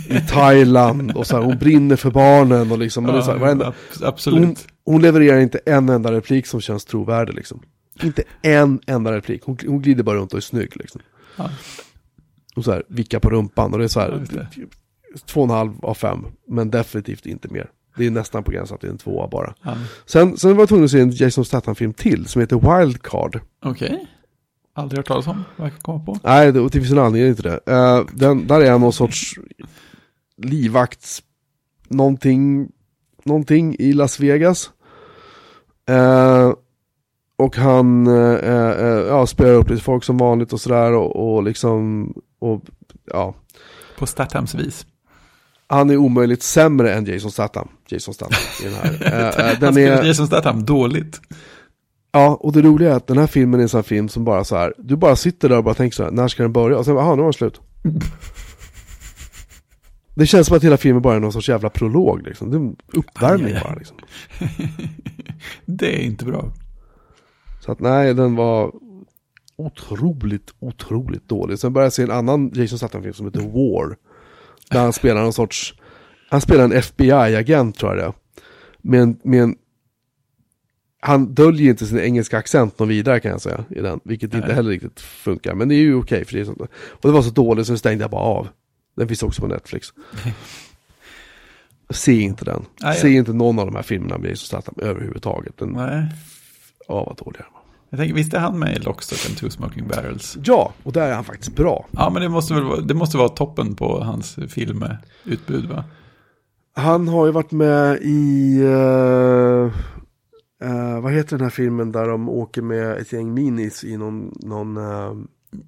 [0.08, 3.66] i Thailand och så här, hon brinner för barnen och liksom, är så här, varenda,
[3.66, 4.38] ab- absolut.
[4.46, 7.62] hon, hon levererar inte en enda replik som känns trovärdig liksom.
[8.02, 11.00] Inte en enda replik, hon, hon glider bara runt och är snygg liksom.
[11.36, 11.50] Ja.
[12.56, 14.48] Och så här, vicka på rumpan och det är så Ja, här, det.
[15.26, 17.70] Två och en halv av fem, men definitivt inte mer.
[17.96, 19.54] Det är nästan på gränsen till en tvåa bara.
[19.62, 19.76] Ja.
[20.06, 23.40] Sen, sen var jag tvungen att se en Jason Statham-film till som heter Wildcard.
[23.64, 24.06] Okej.
[24.76, 26.18] Aldrig hört talas om, kan komma på.
[26.22, 27.60] Nej, det, och det finns en anledning till det.
[27.66, 29.34] Eh, den, där är han någon sorts
[30.36, 31.22] livvakts...
[31.88, 32.68] Någonting,
[33.24, 34.70] någonting i Las Vegas.
[35.88, 36.52] Eh,
[37.36, 41.42] och han eh, eh, ja, spelar upp lite folk som vanligt och sådär och, och
[41.42, 42.12] liksom...
[42.38, 42.62] Och,
[43.04, 43.34] ja,
[43.98, 44.86] På Stathams vis.
[45.66, 47.68] Han är omöjligt sämre än Jason Statham.
[47.88, 49.32] Jason Statham i den här.
[49.60, 51.20] Han den är, Jason Statham dåligt.
[52.12, 54.24] ja, och det roliga är att den här filmen är en sån här film som
[54.24, 56.52] bara så här, du bara sitter där och bara tänker så här, när ska den
[56.52, 56.78] börja?
[56.78, 57.60] Och sen, jaha, nu var den slut.
[60.16, 62.50] Det känns som att hela filmen bara är någon sorts jävla prolog liksom.
[62.50, 63.64] Det är en uppvärmning Aj, aj, aj.
[63.64, 63.96] bara liksom.
[65.66, 66.52] det är inte bra.
[67.60, 68.72] Så att nej, den var
[69.56, 71.58] otroligt, otroligt dålig.
[71.58, 73.96] Sen började jag se en annan Jason Statham-film som heter War.
[74.74, 75.74] Där han spelar någon sorts,
[76.30, 78.12] han spelar en FBI-agent tror jag det är.
[78.82, 79.56] Med en, med en
[81.00, 84.42] han döljer inte sin engelska accent någon vidare kan jag säga i den, vilket Nej.
[84.42, 85.54] inte heller riktigt funkar.
[85.54, 86.60] Men det är ju okej för det är sånt.
[86.60, 86.68] Och
[87.08, 88.48] det var så dåligt så det stängde jag bara av.
[88.96, 89.88] Den finns också på Netflix.
[91.90, 92.64] Se inte den.
[92.82, 95.56] Nej, Se jag- inte någon av de här filmerna med Jason Statham överhuvudtaget.
[95.58, 96.06] Den, Nej.
[96.88, 97.60] ja, vad dålig den var.
[97.94, 100.38] Jag tänker, visst är han med i Lockstock and Two Smoking Barrels?
[100.44, 101.86] Ja, och där är han faktiskt bra.
[101.90, 105.84] Ja, men det måste väl vara, det måste vara toppen på hans filmutbud, va?
[106.72, 109.72] Han har ju varit med i, eh,
[110.70, 114.32] eh, vad heter den här filmen där de åker med ett gäng minis i någon,
[114.42, 115.12] någon eh,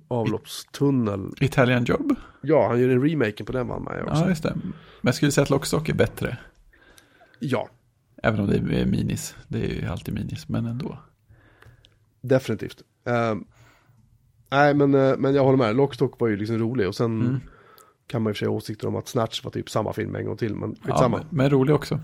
[0.08, 1.30] avloppstunnel.
[1.40, 2.14] Italian Job?
[2.42, 4.22] Ja, han gör en remake på den var han med också.
[4.22, 4.52] Ja, just det.
[4.54, 6.36] Men jag skulle säga att Lockstock är bättre.
[7.38, 7.68] Ja,
[8.22, 9.34] Även om det är minis.
[9.48, 10.98] Det är ju alltid minis, men ändå.
[12.28, 12.82] Definitivt.
[13.06, 13.34] Eh,
[14.50, 15.76] nej, men, eh, men jag håller med.
[15.76, 17.40] Lockstock var ju liksom rolig och sen Mm.
[18.06, 20.24] kan man ju för sig ha åsikter om att Snatch var typ samma film en
[20.26, 21.16] gång till, men Ja, skitsamma.
[21.16, 22.00] men, men rolig också.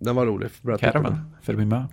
[0.00, 0.48] Den var rolig.
[0.62, 1.84] Var Caravan, Fermi med.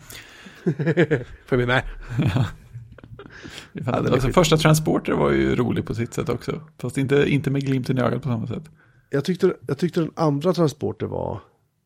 [0.64, 1.26] med.
[1.46, 1.84] Får vi med?
[2.18, 6.62] Det Ja, det alltså, första Transporter var ju rolig på sitt sätt också.
[6.78, 8.64] Fast inte, inte med glimten i ögat på samma sätt.
[9.10, 11.40] Jag tyckte, jag tyckte den andra transporter var,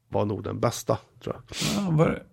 [0.09, 1.43] var nog den bästa, tror jag.
[1.85, 2.23] Ja, var.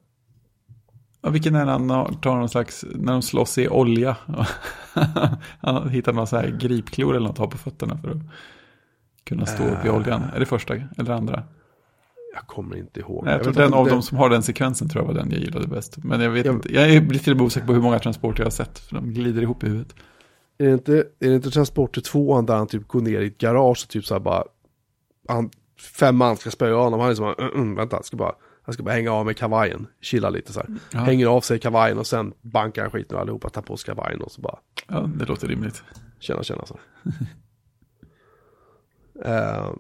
[1.29, 1.89] Ja, vilken är han
[2.21, 4.17] tar någon slags, när de slåss i olja.
[5.61, 8.17] han hittar någon så här gripklor eller något att ha på fötterna för att
[9.25, 9.97] kunna stå upp i Äh.
[9.97, 10.23] oljan.
[10.35, 11.43] Är det första eller andra?
[12.35, 13.25] Jag kommer inte ihåg.
[13.25, 15.21] Nej, jag tror vet den av det- dem som har den sekvensen tror jag var
[15.21, 15.97] den jag gillade bäst.
[16.05, 17.99] Men jag vet Jag- inte, jag är- blir till och med osäker på hur många
[17.99, 18.79] transporter jag har sett.
[18.79, 19.95] För de glider ihop i huvudet.
[20.59, 23.39] Är det inte, är det inte Transporter 2 där han typ går ner i ett
[23.39, 24.43] garage och typ så här bara,
[25.29, 25.51] han,
[25.99, 28.33] fem man ska spöa honom, han är som bara, mm, vänta, jag ska bara,
[28.69, 30.69] jag ska bara hänga av med kavajen, chilla lite så här.
[30.93, 30.99] Ja.
[30.99, 34.23] Hänger av sig kavajen och sen bankar han skiten och allihopa tar på sig kavajen
[34.23, 35.83] och så bara, Ja, det låter rimligt.
[36.19, 36.79] tjena tjena så.
[39.25, 39.73] Eh,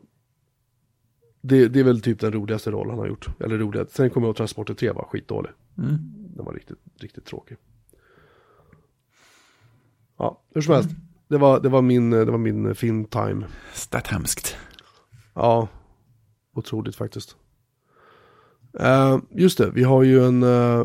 [1.40, 3.94] det, det är väl typ den roligaste roll han har gjort, eller roligaste.
[3.94, 5.50] Sen kommer jag ihåg Transporter 3 var skitdålig.
[5.78, 5.98] Mm.
[6.36, 7.56] Den var riktigt, riktigt tråkig.
[10.18, 10.90] Ja, hur som helst.
[11.28, 13.46] Det var, det var min, det var min filmtime.
[13.72, 14.56] Stathamskt.
[15.34, 15.68] Ja,
[16.54, 17.36] otroligt faktiskt.
[18.80, 20.84] Eh, just det, vi har ju en, eh,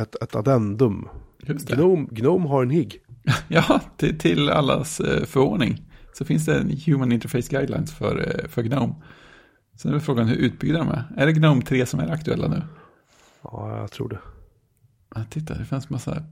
[0.00, 1.08] ett, ett addendum.
[1.42, 3.02] Gnome, Gnome har en higg.
[3.48, 5.82] Ja, till, till allas eh, förvåning
[6.12, 8.94] så finns det en Human Interface Guidelines för, för Gnome.
[9.76, 11.04] Sen är frågan hur utbyggda de är.
[11.16, 12.62] Är det Gnome 3 som är aktuella nu?
[13.42, 14.18] Ja, jag tror det.
[15.14, 16.22] Ja, titta, det finns massa...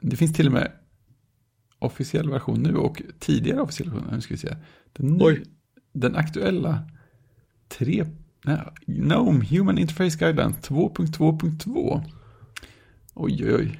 [0.00, 0.72] Det finns till och med
[1.78, 4.08] officiell version nu och tidigare officiell version.
[4.12, 4.56] Nu ska vi se.
[4.92, 5.44] Den, nu,
[5.92, 6.90] den aktuella
[7.68, 8.06] 3...
[8.86, 12.02] Gnome Human Interface Guidelines 2.2.2.
[13.16, 13.78] Oj, oj, oj.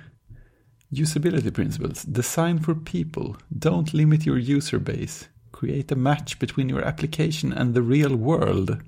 [0.93, 2.03] Usability principles.
[2.05, 3.37] Design for people.
[3.57, 5.29] Don't limit your user base.
[5.53, 8.79] Create a match between your application and the real world.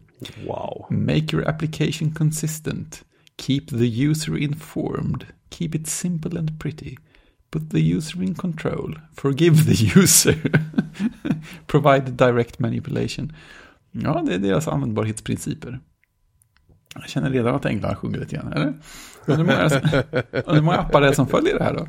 [0.44, 0.87] Wow.
[0.90, 3.02] Make your application consistent.
[3.37, 5.26] Keep the user informed.
[5.50, 6.98] Keep it simple and pretty.
[7.50, 8.94] Put the user in control.
[9.12, 10.37] Forgive the user.
[11.66, 13.33] Provide direct manipulation.
[13.92, 15.81] Ja, det är deras användbarhetsprinciper.
[16.94, 18.66] Jag känner redan att änglarna sjunger lite grann, eller?
[19.26, 19.64] Undrar hur många-
[20.33, 21.87] undrar hur många appar det är som följer det här då?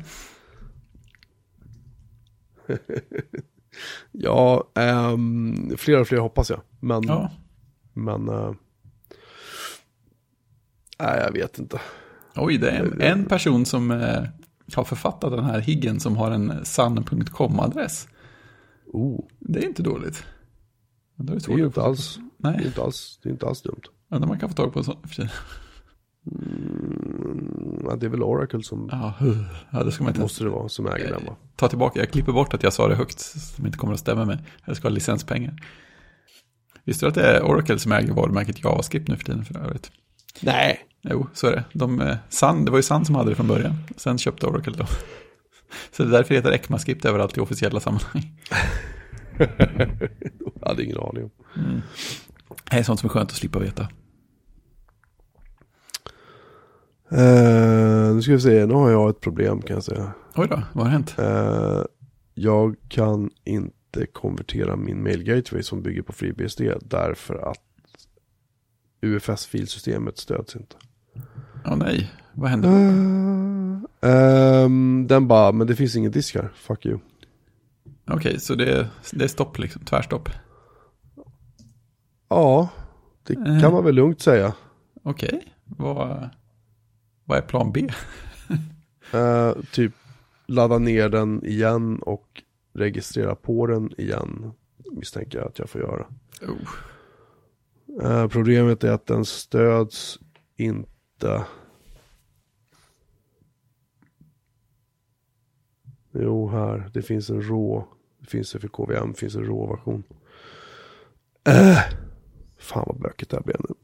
[4.12, 6.60] Ja, ehm, fler och fler hoppas jag.
[6.80, 7.30] Men, Ja,
[7.92, 8.52] men eh,
[10.98, 11.80] nej, jag vet inte.
[12.36, 14.22] oj, det är en, en person som eh,
[14.74, 18.08] har författat den här higgen som har en sann.com-adress.
[18.86, 20.24] Oh, Det är inte dåligt.
[21.24, 23.30] Men då är det det är inte alls, det är Nej, inte alls, det är
[23.32, 23.80] inte alls dumt.
[24.10, 24.96] undrar man kan få tag på en sån.
[25.08, 25.28] för.
[26.32, 29.14] Mm, ja, det är väl Oracle som Ja,
[29.70, 31.36] ja, det ska man inte måste det vara som äger den va?
[31.56, 31.98] ta tillbaka.
[32.00, 34.38] Jag klipper bort att jag sa det högt, som inte kommer att stämma med.
[34.64, 35.54] Jag ska ha licenspengar.
[36.84, 39.92] Visste du att det är Oracle som äger varumärket JavaScript nu för tiden för övrigt?
[40.40, 40.78] Nej.
[41.02, 41.64] Jo, så är det.
[41.72, 43.74] De, eh, Sun, det var ju Sun som hade det från början.
[43.96, 44.86] Sen köpte Oracle dem.
[45.92, 48.40] Så det är därför det heter ECMAScript överallt i officiella sammanhang.
[50.60, 51.30] Jag hade ingen aning om.
[52.70, 53.88] Det är sånt som är skönt att slippa veta.
[57.10, 60.12] Eh, nu ska vi se, nu har jag ett problem kan jag säga.
[60.34, 61.14] Oj då, vad har hänt?
[61.18, 61.82] Eh,
[62.34, 67.62] jag kan inte konvertera min mail gateway som bygger på FreeBSD därför att
[69.00, 70.76] UFS-filsystemet stöds inte.
[71.64, 72.68] Åh nej, vad hände?
[74.00, 76.98] Eh, ehm, den bara, men det finns ingen disk här, fuck you.
[78.06, 80.28] Okej, så det är, det är stopp liksom, tvärstopp.
[82.28, 82.68] Ja,
[83.22, 83.60] det Eh.
[83.60, 84.54] kan man väl lugnt säga.
[85.02, 86.28] Okej, vad,
[87.24, 87.88] vad är plan B?
[89.14, 89.92] Eh, typ
[90.46, 92.42] ladda ner den igen och
[92.74, 94.52] registrera på den igen.
[94.92, 96.06] Misstänker jag att jag får göra.
[96.42, 96.68] Oh.
[98.06, 100.18] Eh, problemet är att den stöds
[100.56, 101.44] inte.
[106.12, 106.90] Jo, här.
[106.94, 107.88] Det finns en rå.
[108.20, 109.12] Det finns för KVM.
[109.12, 110.02] Det finns en rå version.
[111.48, 111.78] Äh,
[112.58, 113.74] fan vad bökigt det här blev nu.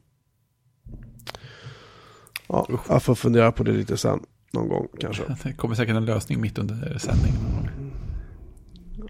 [2.47, 4.19] Ja, jag får fundera på det lite sen.
[4.53, 5.23] Någon gång kanske.
[5.43, 7.39] Det kommer säkert en lösning mitt under sändningen.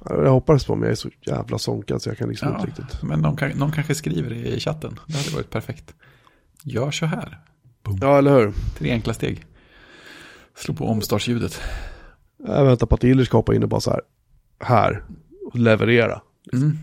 [0.06, 2.68] Jag hoppas på men jag är så jävla sonkad så jag kan liksom Ja, inte
[2.82, 3.04] riktigt.
[3.04, 5.00] men någon, kan, någon kanske skriver det i chatten.
[5.08, 5.94] Det hade varit perfekt.
[6.64, 7.40] Gör så här.
[8.02, 8.54] Ja, eller hur?
[8.78, 9.46] Tre enkla steg.
[10.56, 11.62] Slå på omstartsljudet.
[12.48, 14.02] Jag väntar på att Illich ska hoppa in och bara så här.
[14.60, 15.04] Här.
[15.46, 16.22] Och leverera.
[16.54, 16.78] Mm.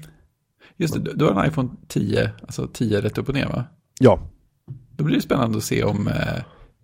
[0.77, 3.65] Just det, du- har en iPhone 10, alltså 10 rätt upp och ner va?
[4.01, 4.21] Ja.
[4.97, 6.43] Då blir det spännande att se om eh,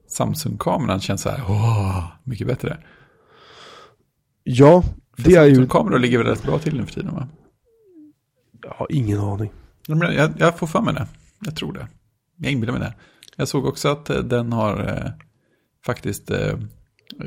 [0.08, 2.78] Samsung-kameran känns så här, åh, mycket bättre.
[4.44, 4.82] Ja,
[5.16, 5.54] För det är ju...
[5.54, 7.28] Samsung-kameror ligger väl rätt bra till nu för tiden va?
[8.62, 9.52] Jag har ingen aning.
[9.86, 11.06] Jag, jag får för mig det.
[11.44, 11.88] Jag tror det.
[12.36, 12.94] Jag inbillar mig det.
[13.36, 15.10] Jag såg också att eh, den har eh,
[15.86, 16.58] faktiskt eh,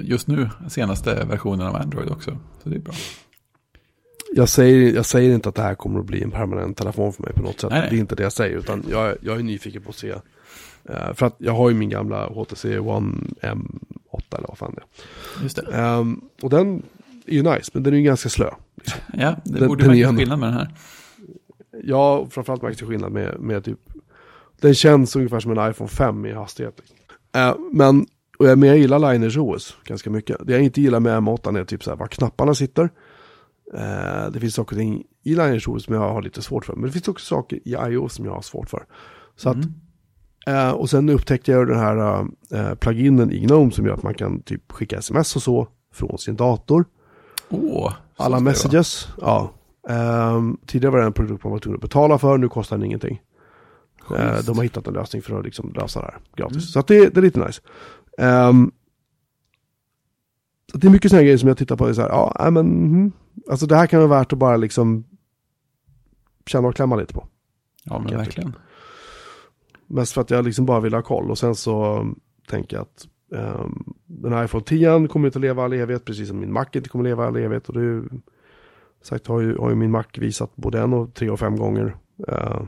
[0.02, 2.38] just nu senaste versionen av Android också.
[2.64, 2.94] Så det är bra.
[4.36, 7.24] Jag säger, jag säger inte att det här kommer att bli en permanent telefon för
[7.24, 7.70] mig på något sätt.
[7.70, 7.90] Nej, nej.
[7.90, 8.58] Det är inte det jag säger.
[8.58, 10.10] Utan jag, jag är nyfiken på att se.
[10.90, 14.84] Eh, för att jag har ju min gamla HTC One M8 eller vad fan det
[15.44, 15.72] Just det.
[15.72, 16.00] är.
[16.00, 16.84] Ehm, och den
[17.26, 18.50] är ju nice, men den är ju ganska slö.
[19.14, 20.70] Ja, det Den- borde den är märkas skillnad med den här.
[21.84, 23.80] Ja, framförallt märks det skillnad med, med typ
[24.60, 26.82] Den känns ungefär som en iPhone 5 i hastighet.
[27.36, 28.06] Eh, men,
[28.38, 30.38] och jag, men jag gillar Liners OS ganska mycket.
[30.48, 32.90] Det jag inte gillar med M8 är typ så här var knapparna sitter.
[33.74, 36.74] Eh, det finns saker och ting i Liners OS som jag har lite svårt för.
[36.74, 38.86] Men det finns också saker i iOS som jag har svårt för.
[39.36, 39.74] Så att, Mm.
[40.48, 44.14] eh, och sen upptäckte jag den här eh, pluginen i Gnome som gör att man
[44.14, 46.86] kan typ skicka sms och så från sin dator.
[47.50, 49.52] Så Alla messages, ja.
[49.90, 52.86] Ehm, tidigare var det en produkt man var tvungen att betala för, nu kostar den
[52.86, 53.22] ingenting.
[54.02, 54.48] Schysst.
[54.48, 56.56] de har hittat en lösning för att liksom lösa det här gratis.
[56.56, 56.62] Mm.
[56.62, 57.62] Så att det, det är lite nice.
[60.72, 61.88] Så det är mycket sådana grejer som jag tittar på.
[61.88, 63.12] Är så här, ja, men, mhm.
[63.50, 65.04] Alltså det här kan vara värt att bara liksom
[66.46, 67.28] känna och klämma lite på.
[67.84, 68.56] Ja, men verkligen.
[69.88, 71.32] Mest för att jag liksom bara vill ha koll.
[71.32, 75.42] Och sen så um, tänker jag att um, den här iPhone 10 kommer inte att
[75.42, 76.06] leva all evighet.
[76.06, 77.68] Precis som min Mac inte kommer att leva all evighet.
[77.68, 78.04] Och det är ju,
[79.02, 81.98] sagt har ju, har ju min Mac visat både en och tre och fem gånger.
[82.30, 82.64] Uh,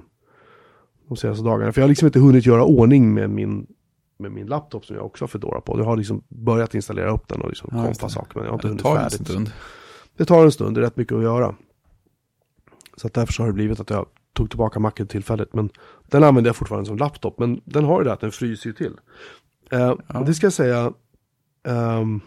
[1.07, 1.71] de senaste dagarna.
[1.71, 3.67] För jag har liksom inte hunnit göra ordning med min,
[4.19, 5.79] med min laptop som jag också har Fedora på.
[5.79, 8.11] Jag har liksom börjat installera upp den och liksom Ja, kompa det.
[8.13, 8.31] saker.
[8.39, 9.27] Men jag har inte Det hunnit tar ju en färdigt.
[9.27, 9.51] stund.
[10.17, 11.55] Det tar en stund, det är rätt mycket att göra.
[12.97, 15.53] Så att därför så har det blivit att jag tog tillbaka Macen tillfälligt.
[15.53, 15.69] Men
[16.07, 17.39] den använder jag fortfarande som laptop.
[17.39, 18.93] Men den har ju det att den fryser ju till.
[19.71, 20.19] Eh, Ja.
[20.25, 20.93] Det ska jag säga.
[21.67, 22.21] ehm,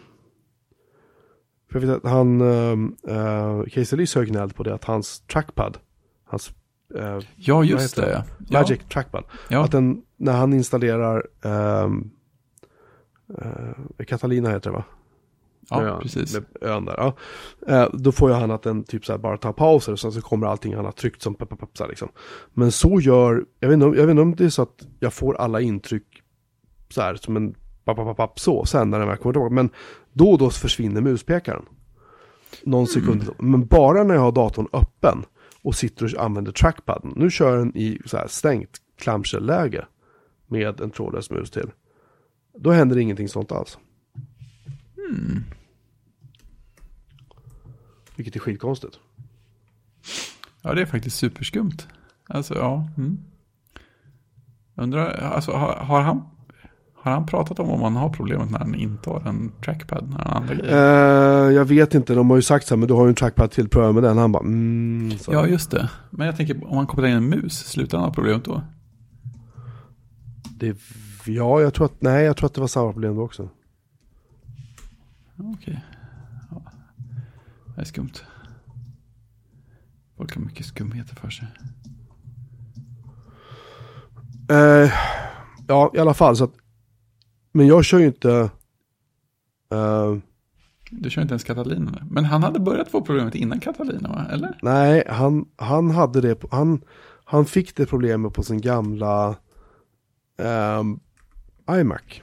[1.71, 5.77] för jag vet att han, um, uh, Casey ju gnällt på det att hans trackpad,
[6.23, 6.51] hans
[6.95, 8.23] eh, Ja, just heter det.
[8.49, 8.59] Ja.
[8.59, 11.25] Magic trackpad, Ja, att den, när han installerar
[11.85, 12.11] um,
[14.07, 14.83] Catalina heter det va?
[15.69, 16.33] ja med, precis.
[16.33, 16.95] Med ön där.
[16.97, 17.13] Ja.
[17.67, 20.11] Eh, då får ju han att den typ så här bara tar pauser och sen
[20.11, 22.09] så kommer allting han har tryckt som pep, så här liksom.
[22.53, 24.87] Men så gör, jag vet, inte, om- jag vet inte om det är så att
[24.99, 26.23] jag får alla intryck
[26.89, 29.53] så här som en papp, papp, så sen när den väl kommer tillbaka.
[29.53, 29.69] Men
[30.13, 31.65] då och då försvinner muspekaren.
[32.63, 33.29] Någon sekund.
[33.39, 35.23] Men bara när jag har datorn öppen
[35.61, 37.13] och sitter och använder trackpadden.
[37.15, 39.85] Nu kör den i så här stängt clamshell-läge
[40.47, 41.71] med en trådlös mus till.
[42.57, 43.77] Då händer ingenting sånt alls.
[45.09, 45.43] Mm.
[48.15, 48.99] Vilket är skitkonstigt.
[50.61, 51.77] Ja, det är faktiskt superskumt.
[52.27, 52.89] Alltså, ja.
[52.97, 53.17] Mm.
[54.75, 56.29] Undrar, alltså, har, har, han,
[57.01, 60.09] har han pratat om om han har problemet när han inte har en trackpad?
[60.09, 60.49] När han?
[60.59, 63.15] Eh, jag vet inte, de har ju sagt så här, men du har ju en
[63.15, 64.17] trackpad till, pröva med den.
[64.17, 65.33] Han bara, mm, så.
[65.33, 65.89] Ja, just det.
[66.09, 68.61] Men jag tänker, om man kopplar in en mus, slutar han ha problemet då?
[70.61, 70.77] det,
[71.25, 73.49] ja, jag tror att, nej, jag tror att det var samma problem då också.
[75.37, 75.85] Okej.
[76.51, 76.61] Ja.
[77.75, 78.13] Det är skumt.
[80.17, 81.47] Folk har mycket skumheter för sig.
[84.49, 84.91] Eh,
[85.67, 86.53] ja, i alla fall, så att,
[87.51, 88.49] men jag kör ju inte,
[89.71, 90.15] eh,
[90.91, 91.91] Du kör inte ens Catalina?
[91.91, 92.03] eller?
[92.09, 94.25] Men han hade börjat få problemet innan Catalina, va?
[94.31, 94.57] Eller?
[94.61, 96.81] nej, han, han hade det, han,
[97.25, 99.35] han fick det problemet på sin gamla
[100.37, 100.99] ehm,
[101.71, 102.21] iMac.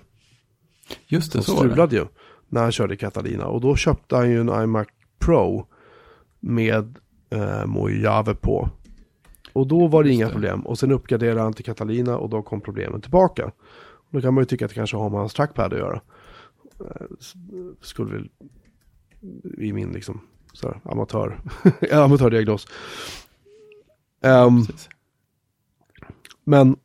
[1.07, 2.07] Just det, som så strulade ju
[2.49, 3.47] när han körde Catalina.
[3.47, 4.87] Och då köpte han ju en iMac
[5.18, 5.66] Pro
[6.41, 6.99] med
[7.31, 8.68] eh, Mojave på.
[9.53, 10.33] Och då var det Just inga det.
[10.33, 10.61] problem.
[10.61, 13.51] Och sen uppgraderade han till Catalina och då kom problemen tillbaka.
[14.11, 16.01] Då kan man ju tycka att det kanske har med hans trackpad att göra.
[16.81, 17.07] Eh,
[17.81, 18.29] Skulle väl
[19.59, 20.21] i min liksom,
[20.53, 21.41] så här, amatör,
[21.93, 22.67] amatördiagnos.
[24.21, 24.89] Precis.
[26.45, 26.77] men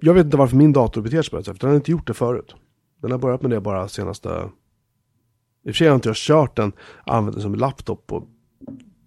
[0.00, 1.60] jag vet inte varför min dator beter sig på det sättet.
[1.60, 2.54] Den har inte gjort det förut.
[3.00, 4.28] Den har börjat med det bara senaste...
[4.28, 6.72] I och för sig har inte jag kört den,
[7.04, 8.26] använt den som laptop på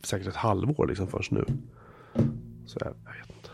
[0.04, 1.46] säkert ett halvår liksom först nu.
[2.66, 3.50] Så jag, jag vet inte.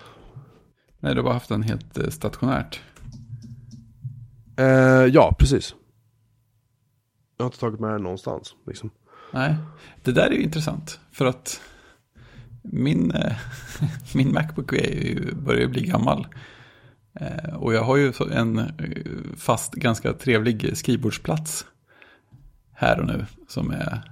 [1.00, 2.82] Nej, du har bara haft den helt eh, stationärt.
[4.58, 4.66] Eh,
[5.06, 5.76] ja, precis.
[7.38, 8.56] Jag har inte tagit med den någonstans.
[8.68, 8.90] Liksom.
[9.34, 9.56] Nej,
[10.04, 11.00] det där är ju intressant.
[11.12, 11.62] För att
[12.62, 13.34] min, eh,
[14.16, 16.28] min Macbook är ju, börjar ju bli gammal.
[17.20, 18.66] Eh, och jag har ju en eh,
[19.38, 21.66] fast, ganska trevlig skrivbordsplats
[22.74, 23.26] här och nu.
[23.48, 24.12] Som, är,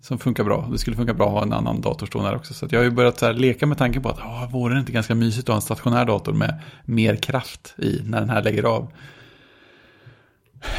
[0.00, 0.68] som funkar bra.
[0.72, 2.54] Det skulle funka bra att ha en annan dator stående här också.
[2.54, 4.74] Så att jag har ju börjat så här leka med tanken på att ah, vore
[4.74, 8.30] det inte ganska mysigt att ha en stationär dator med mer kraft i när den
[8.30, 8.92] här lägger av.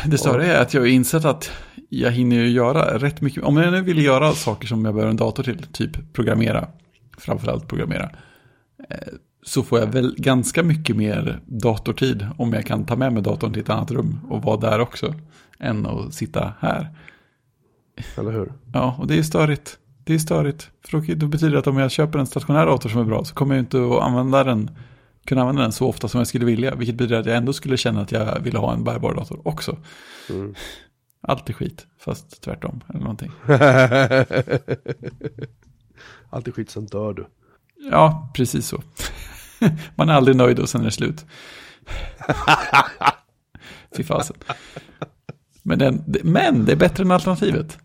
[0.05, 1.51] Det större är att jag har insett att
[1.89, 3.43] jag hinner ju göra rätt mycket.
[3.43, 6.67] Om jag nu vill göra saker som jag behöver en dator till, typ programmera,
[7.17, 8.09] framförallt programmera,
[8.89, 8.97] eh,
[9.45, 13.53] så får jag väl ganska mycket mer datortid om jag kan ta med mig datorn
[13.53, 15.13] till ett annat rum och vara där också,
[15.59, 16.89] än att sitta här.
[18.17, 18.53] Eller hur?
[18.73, 19.77] Ja, och det är störigt.
[20.03, 20.69] Det är störigt.
[20.85, 23.23] För då, då betyder det att om jag köper en stationär dator som är bra
[23.23, 24.71] så kommer jag inte att använda den,
[25.25, 26.75] kunna använda den så ofta som jag skulle vilja.
[26.75, 29.77] Vilket betyder att jag ändå skulle känna att jag ville ha en bärbar dator också.
[30.29, 30.55] Mm.
[31.21, 33.31] Allt är skit, fast tvärtom eller någonting.
[36.29, 37.27] Allt är skit, sen dör du.
[37.91, 38.81] Ja, precis så.
[39.95, 41.25] Man är aldrig nöjd och sen är det slut.
[43.97, 44.37] Fy fasen.
[45.63, 47.77] Men, den, men det är bättre än alternativet.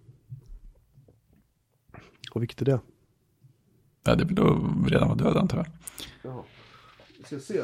[2.30, 2.80] Och vilket är det?
[4.05, 5.66] Ja, det vill då redan vara död antar jag.
[6.22, 6.43] Jaha.
[7.21, 7.62] Vi ska se.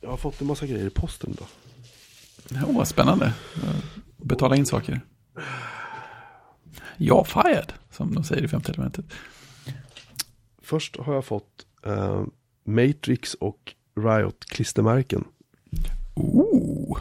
[0.00, 1.48] Jag har fått en massa grejer i posten idag.
[2.68, 3.32] Åh, vad spännande.
[4.16, 5.00] Betala in saker.
[6.96, 9.04] Ja, fired, som de säger i femte elementet.
[10.62, 12.24] Först har jag fått eh,
[12.64, 15.24] Matrix och Riot-klistermärken.
[16.14, 16.98] Oh.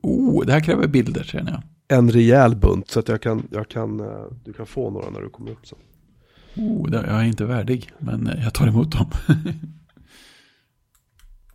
[0.00, 1.62] oh, det här kräver bilder känner jag.
[1.98, 5.20] En rejäl bunt så att jag kan, jag kan, eh, du kan få några när
[5.20, 5.78] du kommer upp sen.
[6.56, 9.10] Oh, jag är inte värdig, men jag tar emot dem.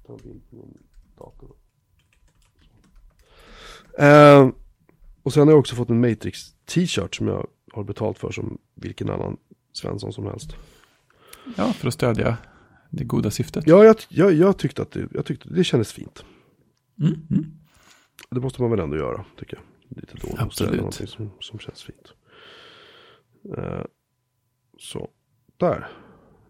[0.08, 0.78] Ta en bild på min
[1.18, 1.56] dator.
[4.00, 4.50] Eh,
[5.24, 8.58] och sen har jag också fått en Matrix t-shirt som jag har betalt för som
[8.76, 9.38] vilken annan
[9.74, 10.56] Svensson som helst.
[11.58, 12.38] ja, för att stödja
[12.90, 13.64] det goda syftet.
[13.68, 16.26] Ja, jag, jag, jag tyckte att det, jag tyckte det kändes fint.
[17.00, 17.46] Mm, mm.
[18.30, 19.98] Det måste man väl ändå göra, tycker jag.
[19.98, 21.10] Lite då Absolut.
[21.10, 22.14] som, som känns fint.
[23.58, 23.82] Eh,
[24.82, 25.10] så,
[25.58, 25.88] där.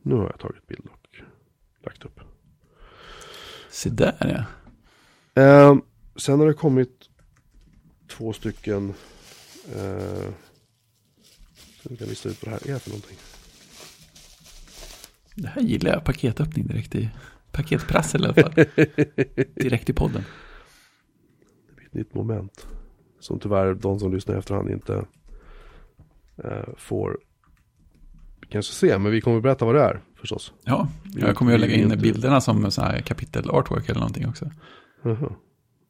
[0.02, 1.22] Nu har jag tagit bild och
[1.86, 2.20] lagt upp.
[3.70, 4.46] Se där
[5.36, 5.42] ja.
[5.42, 5.78] Eh,
[6.16, 7.10] sen har det kommit
[8.08, 8.94] två stycken.
[9.76, 10.30] Eh,
[11.90, 13.18] vi kan lista ut vad det här är för någonting.
[15.36, 17.10] Det här gillar jag, paketöppning direkt i
[17.52, 18.54] paketprassel i alla fall.
[19.56, 20.24] direkt i podden.
[21.68, 22.68] Det blir ett nytt moment.
[23.20, 25.06] Som tyvärr de som lyssnar i efterhand inte
[26.38, 27.18] eh, får
[28.52, 28.98] kanske se.
[28.98, 30.54] Men vi kommer berätta vad det är förstås.
[30.64, 34.00] Ja, jag kommer ju vi- lägga in inte- bilderna som så här kapitel artwork eller
[34.00, 34.52] någonting också.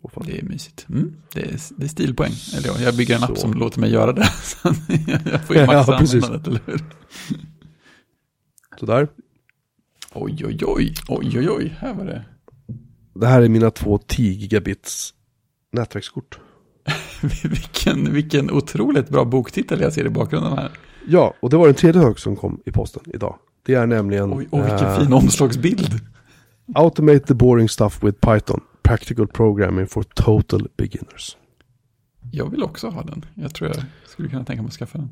[0.03, 0.23] Åh, fan.
[0.27, 0.85] Det är mysigt.
[0.89, 2.31] Mm, det, är, det är stilpoäng.
[2.57, 3.35] Eller ja, jag bygger en app Så.
[3.35, 4.29] som låter mig göra det.
[5.31, 6.23] Jag får ju Ja, maxa precis.
[6.23, 6.83] användandet, eller hur?
[8.79, 9.07] Sådär.
[10.13, 12.25] Oj, oj, oj, oj, oj, oj, här var det.
[13.13, 15.13] Det här är mina två 10 gigabits
[15.71, 16.39] nätverkskort.
[17.43, 20.71] vilken, vilken otroligt bra boktitel jag ser i bakgrunden här.
[21.07, 23.35] Ja, och det var den tredje sak som kom i posten idag.
[23.65, 25.99] Det är nämligen Oj, oj vilken eh, fin omslagsbild.
[26.75, 28.61] Automate the boring stuff with Python.
[28.83, 31.37] Practical programming for total beginners.
[32.31, 33.25] Jag vill också ha den.
[33.35, 35.09] Jag tror jag skulle kunna tänka mig att skaffa den.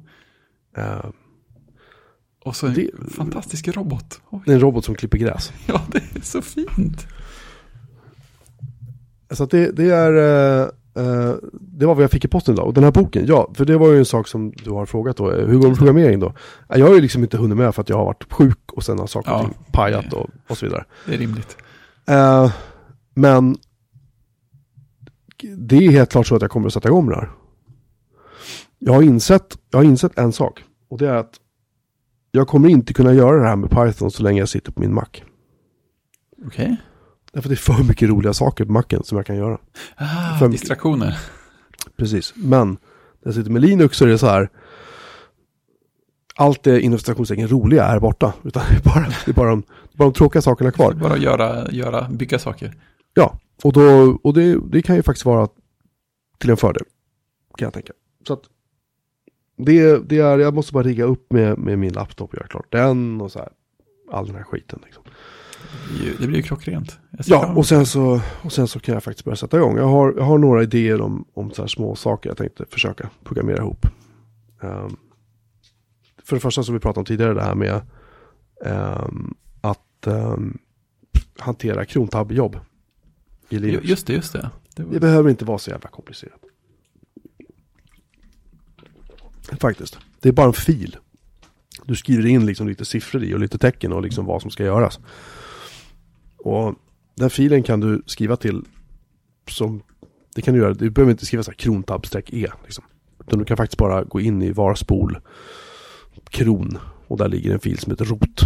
[0.77, 1.05] Eh,
[2.45, 4.21] Och så en Det- fantastisk robot.
[4.29, 5.53] Oj, det är en robot som klipper gräs.
[5.67, 7.07] ja, det är så fint.
[9.31, 10.13] Så det, det är
[10.61, 12.67] eh, eh, det var vad jag fick i posten idag.
[12.67, 15.17] Och den här boken, ja, för det var ju en sak som du har frågat
[15.17, 15.31] då.
[15.31, 16.27] eh, Hur går det med programmering då?
[16.69, 18.83] Eh, Jag har ju liksom inte hunnit med för att jag har varit sjuk och
[18.83, 20.85] sen har saker och Ja, ting pajat och, och så vidare.
[21.05, 21.57] Det är rimligt.
[22.07, 22.51] Eh,
[23.13, 23.57] men
[25.57, 27.29] det är helt klart så att jag kommer att sätta igång med det här.
[28.79, 30.63] Jag har insett, jag har insett en sak.
[30.89, 31.33] Och det är att
[32.31, 34.93] jag kommer inte kunna göra det här med Python så länge jag sitter på min
[34.93, 35.05] Mac.
[36.45, 36.77] Okej.
[37.31, 39.57] Därför att det är för mycket roliga saker på Macen som jag kan göra.
[39.95, 41.19] Ah, distraktioner.
[41.97, 42.77] Precis, men när
[43.23, 44.49] jag sitter med Linux så är det så här.
[46.35, 48.33] Allt det inom citationstecken roliga är borta.
[48.43, 49.63] Utan det är bara, det är bara, de,
[49.93, 50.93] bara de tråkiga sakerna kvar.
[50.93, 52.75] Bara göra, göra, bygga saker.
[53.13, 55.47] Ja, och, då, och det, det kan ju faktiskt vara
[56.37, 56.83] till en fördel.
[57.57, 57.93] Kan jag tänka.
[58.27, 58.41] Så att
[59.57, 62.71] det, det är, jag måste bara rigga upp med, med min laptop och göra klart
[62.71, 63.49] den och så här.
[64.11, 65.03] All den här skiten liksom.
[66.19, 66.99] Det blir ju- klockrent.
[67.25, 69.77] Ja, och sen, så, och sen så kan jag faktiskt börja sätta igång.
[69.77, 73.09] Jag har, jag har några idéer om, om så här små saker jag tänkte försöka
[73.23, 73.85] programmera ihop.
[74.61, 74.95] Ehm,
[76.23, 77.81] för det första som vi pratade om tidigare, det här med
[78.65, 80.57] ehm, att ehm,
[81.39, 82.59] hantera krontabbjobb
[83.49, 83.59] i.
[83.59, 83.85] Linux.
[83.85, 84.49] Just det, just det.
[84.75, 84.93] det var...
[84.93, 86.39] Det behöver inte vara så jävla komplicerat.
[89.59, 89.97] Faktiskt.
[90.19, 90.97] Det är bara en fil.
[91.83, 94.63] Du skriver in liksom lite siffror i och lite tecken och liksom vad som ska
[94.63, 94.99] göras.
[96.43, 96.75] Och
[97.15, 98.63] den filen kan du skriva till
[99.49, 99.81] som
[100.35, 100.73] det kan du göra.
[100.73, 102.47] Du behöver inte skriva så här krontabb-e.
[102.63, 102.83] Liksom.
[103.19, 105.19] Utan du kan faktiskt bara gå in i varspol
[106.29, 106.77] kron
[107.07, 108.41] och där ligger en fil som heter rot.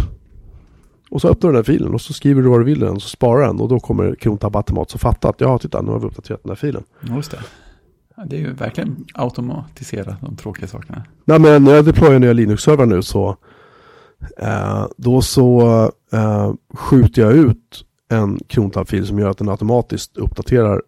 [1.10, 2.94] Och så öppnar du den filen och så skriver du vad du vill i den
[2.94, 5.90] och så sparar den och då kommer krontabb automatiskt att fatta att ja, titta nu
[5.90, 6.82] har vi uppdaterat den här filen.
[7.00, 7.40] Just det.
[8.26, 11.04] Det är ju verkligen automatisera de tråkiga sakerna.
[11.24, 13.36] Nej men när jag deployar nya Linux-servrar nu så
[14.38, 15.62] eh, då så
[16.12, 20.82] eh, skjuter jag ut en krontabb-fil som gör att den automatiskt uppdaterar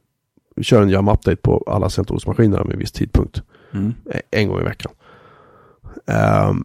[0.62, 3.43] kör en jam update på alla CentOS-maskiner med en viss tidpunkt.
[3.72, 3.95] Mm.
[4.11, 4.93] eh, En gång i veckan.
[6.07, 6.64] Ehm,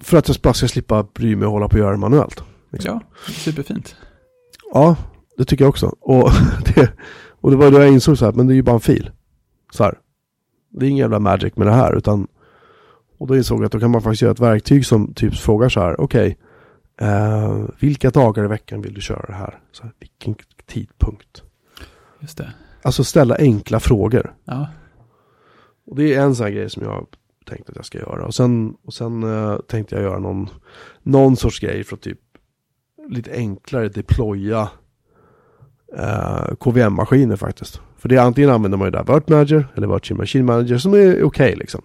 [0.00, 2.42] för att jag bara ska slippa bry mig och hålla på och göra det manuellt.
[2.70, 3.00] Liksom.
[3.26, 3.96] Ja, superfint.
[4.72, 4.96] Ja,
[5.36, 5.94] det tycker jag också.
[6.00, 6.30] Och
[6.74, 6.92] det,
[7.40, 9.10] och det var då jag insåg så här, men det är ju bara en fil.
[9.72, 9.98] Så här.
[10.70, 12.26] Det är ingen jävla magic med det här, utan
[13.20, 15.68] och då insåg jag att då kan man faktiskt göra ett verktyg som typ frågar
[15.68, 16.38] så här, okej,
[17.00, 19.58] eh, vilka dagar i veckan vill du köra det här?
[19.72, 20.34] Så här vilken
[20.66, 21.42] tidpunkt?
[22.20, 22.52] Just det.
[22.82, 24.34] Alltså ställa enkla frågor.
[24.44, 24.68] Ja,
[25.86, 27.06] Och det är en sån här grej som jag har
[27.46, 28.26] tänkt att jag ska göra.
[28.26, 30.48] Och sen, och sen eh, tänkte jag göra någon,
[31.02, 32.18] någon sorts grej för att typ
[33.08, 34.68] lite enklare deploya
[35.98, 37.80] eh, KVM-maskiner faktiskt.
[37.96, 40.94] För det är antingen använder man ju där Vert Manager eller Virtual Machine Manager som
[40.94, 41.82] är okej liksom.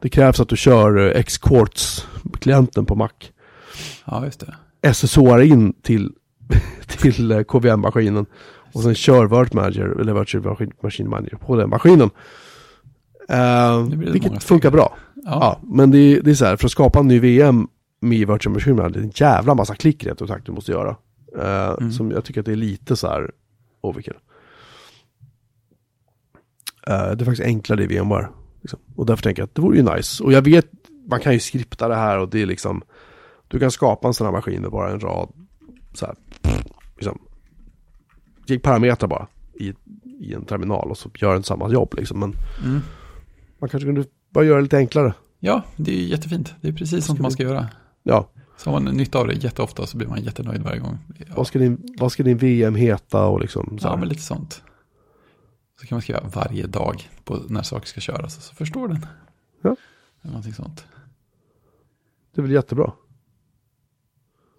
[0.00, 3.10] Det krävs att du kör eh, X-Quartz-klienten på Mac.
[4.04, 4.46] ja just
[4.82, 4.94] det.
[4.94, 6.12] SSOar in till,
[6.86, 8.26] till eh, KVM-maskinen
[8.72, 12.10] och sen kör Vert Manager eller Virtual Machine Manager på den maskinen.
[13.28, 14.96] Blir det vilket funkar bra.
[15.14, 17.68] Ja, Ja, men det är, det är så här, för att skapa en ny VM
[18.00, 20.72] med Virtual Machine Manager, det är en jävla massa klick rätt och takt du måste
[20.72, 20.96] göra.
[21.38, 21.92] Eh, Mm.
[21.92, 23.30] Som jag tycker att det är lite så här
[23.80, 24.14] overkill.
[26.86, 28.28] Eh, det är faktiskt enklare i VMware.
[28.66, 28.80] Liksom.
[28.96, 30.24] Och därför tänker jag att det vore ju nice.
[30.24, 30.66] Och jag vet,
[31.08, 32.82] man kan ju skripta det här och det är liksom,
[33.48, 35.28] du kan skapa en sån här maskin med bara en rad,
[35.94, 36.14] så här,
[36.96, 37.18] liksom,
[38.46, 39.74] ge parametrar bara i,
[40.20, 42.20] i en terminal och så gör den samma jobb liksom.
[42.20, 42.80] Men mm.
[43.58, 45.14] man kanske kunde bara göra det lite enklare.
[45.40, 46.54] ja det är jättefint.
[46.60, 47.68] Det är precis sånt man ska göra.
[48.02, 50.98] Ja, Så har man nytta av det jätteofta så blir man jättenöjd varje gång.
[51.18, 54.22] Ja, vad, ska din, vad ska din VM heta och liksom så ja men lite
[54.22, 54.62] sånt.
[55.80, 58.44] Så kan man skriva varje dag på när saker ska köras.
[58.44, 59.06] Så förstår den.
[59.62, 59.76] Ja.
[60.22, 60.86] Eller någonting sånt.
[62.34, 62.92] Det är väl jättebra,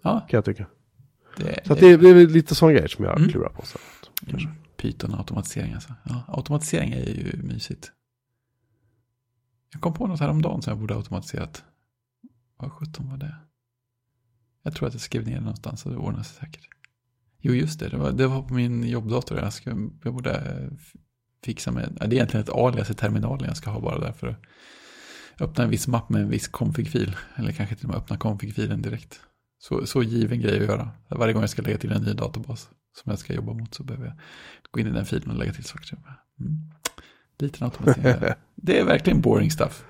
[0.02, 0.66] Ja, kan jag tycka.
[1.36, 3.28] det, Så att det, är, det är väl lite sådana grejer som jag Mm.
[3.30, 3.66] klurar på.
[3.66, 3.78] Så.
[4.26, 4.48] kanske.
[4.48, 5.94] Mm, Python och automatisering alltså.
[6.04, 7.92] Ja, automatisering är ju mysigt.
[9.72, 11.64] Jag kom på något häromdagen som jag borde automatiserat.
[12.56, 13.36] Vad sjutton var det?
[14.62, 16.68] Jag tror att jag skrev ner det någonstans så det ordnar sig säkert.
[17.40, 17.88] Jo, just det.
[17.88, 19.38] Det var, det var på min jobbdator.
[19.38, 19.70] Jag, ska,
[20.04, 20.70] jag borde
[21.44, 21.96] fixa med...
[22.00, 24.38] Det är egentligen ett alias i terminalen jag ska ha bara där för att
[25.40, 27.16] öppna en viss mapp med en viss config-fil.
[27.36, 29.20] Eller kanske till och med öppna config-filen direkt.
[29.58, 30.90] Så, så given grej att göra.
[31.08, 32.70] Varje gång jag ska lägga till en ny databas
[33.02, 34.16] som jag ska jobba mot så behöver jag
[34.70, 35.98] gå in i den filen och lägga till saker.
[36.40, 36.56] Mm.
[37.38, 38.34] Liten automatisering.
[38.54, 39.84] det är verkligen boring stuff.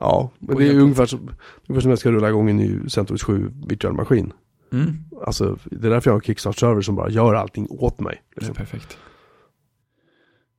[0.00, 1.30] Ja, men det är ungefär som,
[1.66, 4.32] ungefär som jag ska rulla igång en ny CentOS 7 virtual maskin.
[4.72, 5.04] Mm.
[5.26, 8.22] Alltså, det är därför jag har en Kickstart-server som bara gör allting åt mig.
[8.36, 8.54] Liksom.
[8.54, 8.98] perfekt.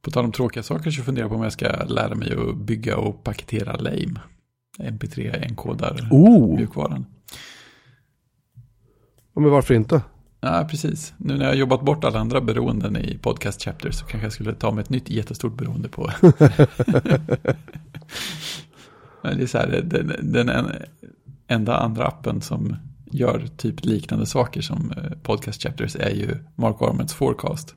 [0.01, 2.57] På tal om tråkiga saker så funderar jag på om jag ska lära mig att
[2.57, 4.19] bygga och paketera Lame.
[4.79, 7.05] MP3-enkodar Oh, mjukvaran.
[9.33, 10.01] ja, men varför inte?
[10.39, 11.13] Ja, precis.
[11.17, 14.33] Nu när jag har jobbat bort alla andra beroenden i podcast chapter så kanske jag
[14.33, 16.09] skulle ta med ett nytt jättestort beroende på.
[19.21, 20.71] Det är så här, den, den en,
[21.47, 22.75] enda andra appen som
[23.11, 27.75] gör typ liknande saker som eh, podcast chapters är ju Mark Arments forecast.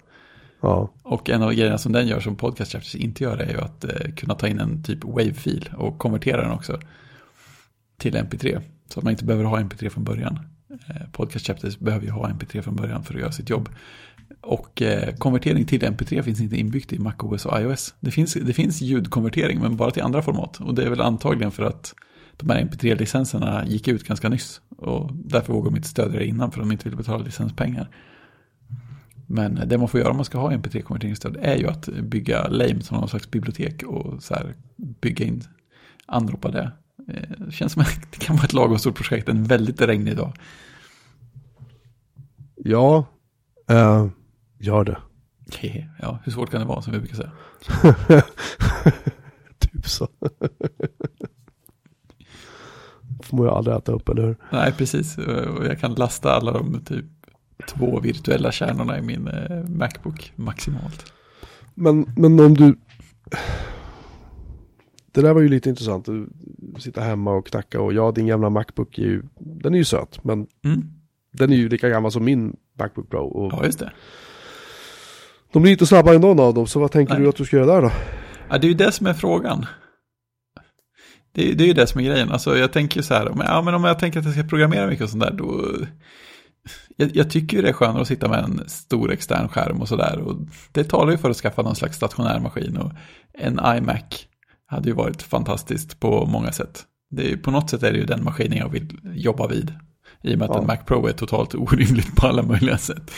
[0.61, 3.61] Ja, Och en av grejerna som den gör som podcast chapters inte gör är ju
[3.61, 6.81] att eh, kunna ta in en typ wave-fil och konvertera den också
[7.99, 8.61] till mp3.
[8.89, 10.39] Så att man inte behöver ha mp3 från början.
[10.71, 13.69] Eh, podcast chapters behöver ju ha mp3 från början för att göra sitt jobb.
[14.41, 17.95] Och eh, konvertering till mp3 finns inte inbyggt i MacOS och iOS.
[18.01, 20.61] Det finns, det finns ljudkonvertering men bara till andra format.
[20.61, 21.95] Och det är väl antagligen för att
[22.37, 24.61] de här mp3-licenserna gick ut ganska nyss.
[24.77, 27.89] Och därför vågar de inte stödja det innan för de inte vill betala licenspengar.
[29.33, 32.83] Men det man får göra om man ska ha mp3-konverteringsstöd är ju att bygga lame
[32.83, 35.43] som någon slags bibliotek och så här bygga in,
[36.07, 36.73] anropa det.
[37.09, 40.17] Eh, Det känns som att det kan vara ett lagom stort projekt en väldigt regnig
[40.17, 40.33] dag.
[42.57, 43.05] Ja,
[43.69, 44.07] eh,
[44.59, 44.99] gör det.
[46.01, 47.33] Ja, hur svårt kan det vara som vi brukar säga?
[49.59, 50.09] typ så.
[53.23, 54.37] får man ju aldrig äta upp, eller hur?
[54.53, 55.19] Nej, precis.
[55.19, 57.05] Och jag kan lasta alla de typ
[57.69, 61.13] två virtuella kärnorna i min eh, Macbook maximalt.
[61.75, 62.79] Men, men om du...
[65.13, 66.05] Det där var ju lite intressant.
[66.07, 66.29] Du
[66.79, 69.23] sitta hemma och knacka och ja, din gamla Macbook är ju...
[69.39, 70.83] Den är ju söt, men Mm.
[71.33, 73.25] den är ju lika gammal som min Macbook Pro.
[73.25, 73.93] Och Ja, just det.
[75.53, 77.23] De blir inte snabbare än någon av dem, så vad tänker Nej.
[77.23, 77.91] du att du ska göra där då?
[78.51, 79.67] Ja, det är ju det som är frågan.
[81.33, 82.31] Det är, det är ju det som är grejen.
[82.31, 84.43] Alltså, jag tänker ju så här, om, ja, men om jag tänker att jag ska
[84.43, 85.65] programmera mycket och sånt där, då...
[86.97, 89.89] Jag, jag tycker ju det är skönare att sitta med en stor extern skärm och
[89.89, 90.25] sådär.
[90.73, 92.77] Det talar ju för att skaffa någon slags stationär maskin.
[92.77, 92.93] Och
[93.33, 94.27] en iMac
[94.67, 96.85] hade ju varit fantastiskt på många sätt.
[97.11, 99.75] Det är, på något sätt är det ju den maskinen jag vill jobba vid.
[100.23, 100.61] I och med att Ja.
[100.61, 103.11] en Mac Pro är totalt orimligt på alla möjliga sätt.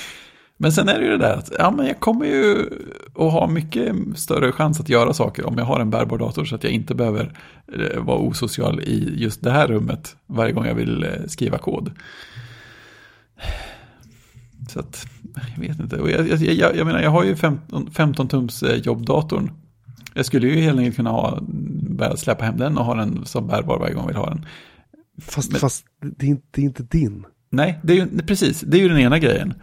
[0.57, 2.69] Men sen är det ju det där att ja, men jag kommer ju
[3.15, 6.55] att ha mycket större chans att göra saker om jag har en bärbar dator så
[6.55, 7.39] att jag inte behöver
[7.73, 11.91] eh, vara osocial i just det här rummet varje gång jag vill eh, skriva kod.
[14.69, 15.07] Så att,
[15.57, 15.97] jag vet inte.
[15.99, 19.51] Och jag, jag, jag, jag menar, jag har ju 15, 15 tums eh, jobbdatorn.
[20.15, 21.39] Jag skulle ju helt enkelt kunna ha,
[21.91, 24.47] börja släppa hem den och ha den som bärbar varje gång jag vill ha den.
[25.21, 27.25] Fast, Men- fast det, är inte, det är inte din.
[27.51, 29.55] Nej, det är ju, precis, det är ju den ena grejen.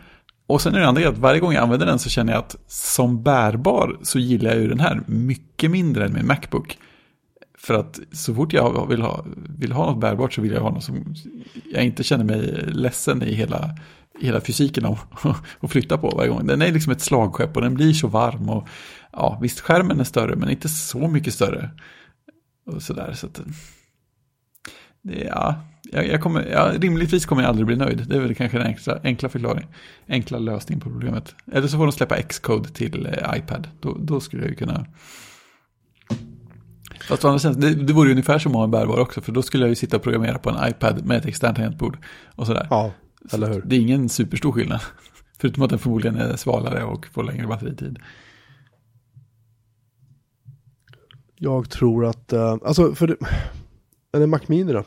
[0.48, 2.40] Och sen är det andra grejen att varje gång jag använder den så känner jag
[2.40, 6.78] att som bärbar så gillar jag ju den här mycket mindre än min Macbook.
[7.62, 9.26] För att så fort jag vill ha,
[9.60, 11.16] vill ha något bärbart så vill jag ha något som
[11.74, 13.76] jag inte känner mig ledsen i hela,
[14.20, 15.00] hela fysiken av
[15.60, 16.48] att flytta på varje gång.
[16.48, 18.50] Den är liksom ett slagskepp och den blir så varm.
[18.50, 18.68] Och,
[19.12, 21.70] ja, visst, skärmen är större men inte så mycket större.
[22.66, 23.42] Och sådär, så att,
[25.02, 28.06] det, ja, jag, jag kommer, ja, rimligtvis kommer jag aldrig bli nöjd.
[28.08, 29.70] Det är väl kanske den enkla, enkla förklaringen.
[30.08, 31.36] Enkla lösningen på problemet.
[31.52, 33.68] Eller så får de släppa Xcode till eh, iPad.
[33.80, 34.86] Då, då skulle jag ju kunna...
[37.08, 39.22] Fast andra sidan, det, det vore ungefär som att ha en bärbar också.
[39.22, 41.98] För då skulle jag ju sitta och programmera på en iPad med ett externt tangentbord.
[42.36, 42.68] Och sådär.
[42.70, 42.92] Ja,
[43.30, 43.62] Så eller hur?
[43.66, 44.82] Det är ingen superstor skillnad.
[45.40, 48.00] Förutom att den förmodligen är svalare och får längre batteritid.
[51.36, 53.16] Jag tror att, eh, alltså för det,
[54.12, 54.84] är det Mac Mini då?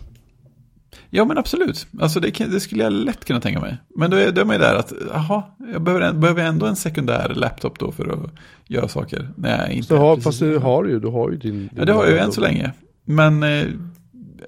[1.11, 3.77] Ja men absolut, alltså det, det skulle jag lätt kunna tänka mig.
[3.97, 6.77] Men då är, då är man ju där att, jaha, jag behöver, behöver ändå en
[6.77, 8.31] sekundär laptop då för att
[8.69, 9.29] göra saker.
[9.37, 11.59] Nej, inte Så har, precis- fast det har du ju, du har ju din...
[11.59, 12.73] din Ja det har jag ju än så länge.
[13.05, 13.67] Men eh,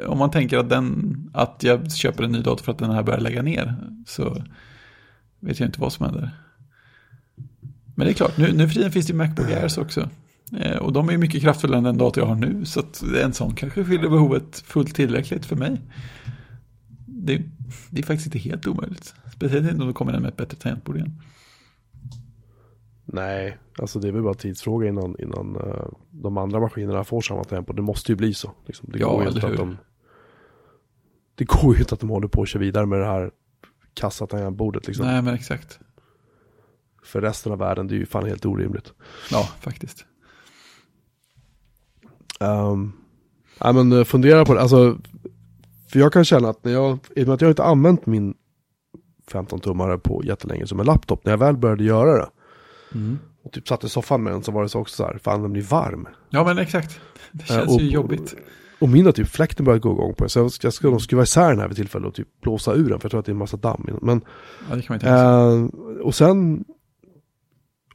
[0.06, 3.02] om man tänker att, den, att jag köper en ny dator för att den här
[3.02, 3.74] börjar lägga ner
[4.06, 4.42] så
[5.40, 6.30] vet jag inte vad som händer.
[7.94, 10.08] Men det är klart, nu, nu för tiden finns det ju Macbook Airs också.
[10.60, 12.64] Eh, och de är ju mycket kraftfullare än den dator jag har nu.
[12.64, 15.80] Så att en sån kanske fyller behovet fullt tillräckligt för mig.
[17.26, 17.42] Det,
[17.90, 19.14] det är faktiskt inte helt omöjligt.
[19.32, 21.20] Speciellt inte om det kommer en med ett bättre tangentbord igen.
[23.04, 27.44] Nej, alltså det är väl bara tidsfråga innan, innan eh, de andra maskinerna får samma
[27.44, 27.72] tempo.
[27.72, 28.50] Det måste ju bli så.
[28.66, 28.88] Liksom.
[28.92, 29.76] Det, Ja, går ju inte att de,
[31.34, 33.30] det går ju inte att de håller på att köra vidare med det här
[33.94, 34.86] kassa tangentbordet.
[34.86, 35.06] Liksom.
[35.06, 35.78] Nej men exakt.
[37.04, 38.92] För resten av världen, det är ju fan helt orimligt.
[39.30, 40.06] Ja, faktiskt.
[42.40, 42.92] Um,
[43.64, 44.98] nej men eh, fundera på det, alltså.
[45.92, 48.34] För jag kan känna att när jag, i och med att jag inte använt min
[49.30, 52.28] 15-tummare på jättelänge som en laptop, när jag väl började göra det.
[52.94, 53.18] Mm.
[53.44, 55.42] Och typ satt i soffan med den så var det så också så här, fan
[55.42, 56.08] den blir varm.
[56.30, 57.00] Ja men exakt.
[57.32, 58.34] Det känns och- ju jobbigt.
[58.80, 60.30] Och min har typ fläkten börjat gå igång på det.
[60.30, 62.74] Så jag ska, jag ska nog skruva isär den här vid tillfälle och typ blåsa
[62.74, 63.00] ur den.
[63.00, 63.98] För jag tror att det är en massa damm den.
[64.02, 64.20] Men,
[64.70, 65.08] Ja, det kan man sig.
[65.10, 66.64] eh, och sen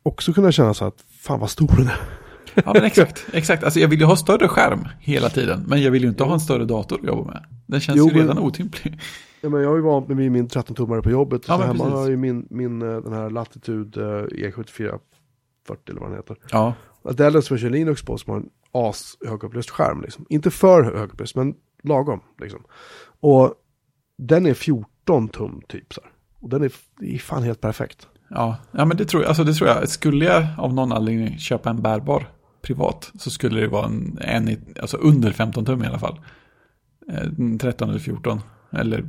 [0.03, 1.99] också kunna känna så att fan vad stor den är.
[2.65, 3.25] Ja, men exakt.
[3.33, 3.63] exakt.
[3.63, 6.33] Alltså, jag vill ju ha större skärm hela tiden, men jag vill ju inte ha
[6.33, 7.45] en större dator att jobba med.
[7.67, 8.99] Den känns Jo, ju redan men- otymplig.
[9.41, 11.41] Ja, men jag har ju vant mig vid min 13-tummare på jobbet.
[11.47, 11.93] Ja, så hemma precis.
[11.93, 14.99] har jag ju min, min eh, den här Latitude eh, E7440
[15.89, 16.37] eller vad den heter.
[16.51, 16.73] Ja,
[17.13, 20.01] Dellen som jag kör Linux på som har en as högupplöst skärm.
[20.01, 20.25] Liksom.
[20.29, 21.53] Inte för högupplöst men
[21.83, 22.19] lagom.
[22.41, 22.59] Liksom.
[23.19, 23.53] Och
[24.17, 26.11] den är 14 tum typ så här.
[26.39, 28.07] Och den är, det är fan helt perfekt.
[28.29, 28.57] ja.
[28.71, 29.89] ja men det tror, jag, alltså, det tror jag.
[29.89, 32.29] Skulle jag av någon anledning köpa en bärbar
[32.61, 36.19] privat så skulle det vara en, en alltså under 15 tum i alla fall.
[37.11, 38.41] Eh, 13 eller 14.
[38.71, 39.07] Eller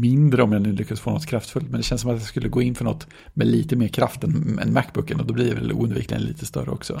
[0.00, 1.70] mindre om jag nu lyckas få något kraftfullt.
[1.70, 4.24] Men det känns som att jag skulle gå in för något med lite mer kraft
[4.24, 5.20] än, än Macbooken.
[5.20, 7.00] Och då blir det väl oundvikligen lite större också.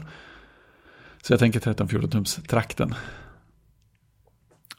[1.22, 2.94] Så jag tänker 13-14 tums trakten.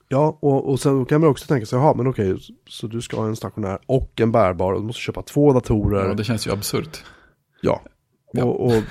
[0.07, 2.37] Ja, och, och sen kan man också tänka sig, jaha men okej,
[2.67, 6.07] så du ska ha en stationär och en bärbar och du måste köpa två datorer.
[6.07, 7.03] Ja, det känns ju absurt.
[7.61, 7.81] Ja.
[8.31, 8.43] Ja.
[8.43, 8.83] Och, och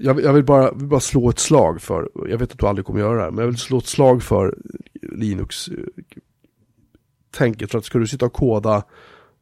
[0.00, 2.66] jag, vill- jag vill, bara, vill bara slå ett slag för, jag vet att du
[2.66, 4.58] aldrig kommer göra det här, men jag vill slå ett slag för
[5.02, 5.68] Linux.
[5.68, 8.82] eh, för att ska du sitta och koda,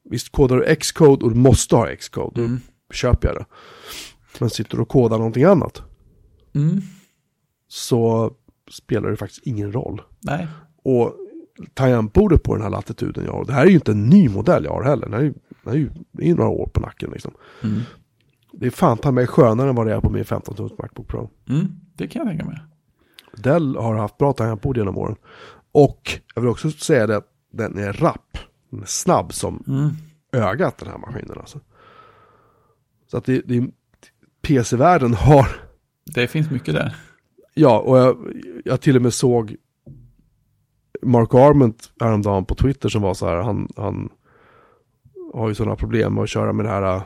[0.05, 2.61] visst kodar du Xcode och du måste ha Xcode, då Mm.
[2.93, 3.45] köper jag det.
[4.39, 5.83] Men sitter du och kodar någonting annat,
[6.55, 6.81] Mm.
[7.69, 8.33] så
[8.71, 10.03] spelar det faktiskt ingen roll.
[10.21, 10.47] Nej,
[10.83, 11.17] Och
[11.75, 14.65] tangentbordet på den här latituden jag har, det här är ju inte en ny modell
[14.65, 15.35] jag har heller, den här är ju,
[15.65, 17.33] den är ju, det är ju några år på nacken liksom.
[17.63, 17.81] mm.
[18.53, 21.31] Det är fan ta mig skönare än vad det är på min 15-tums Macbook Pro.
[21.49, 21.67] Mm.
[21.95, 22.59] det kan jag tänka mig.
[23.37, 25.17] Dell har haft bra tangentbord genom åren.
[25.73, 27.23] Och jag vill också säga det
[27.53, 28.39] den är rapp.
[28.71, 29.91] Den är snabb som Mm.
[30.33, 31.61] ögat den här maskinen alltså.
[33.11, 33.71] Så att det, det
[34.43, 35.49] PC-världen har,
[36.15, 36.97] Det finns mycket där.
[37.55, 38.17] ja och jag,
[38.65, 39.57] jag till och med såg
[41.03, 44.09] Mark Arment häromdagen på Twitter som var så här, han, han
[45.35, 47.01] har ju sådana problem med att köra med det här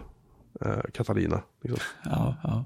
[0.60, 2.64] eh, Catalina, liksom, Ja, ja.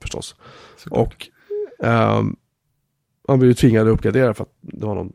[0.00, 0.36] förstås.
[0.76, 1.30] såklart.
[1.78, 2.36] Och ehm,
[3.28, 5.12] han blev ju tvingad att uppgradera för att det var någon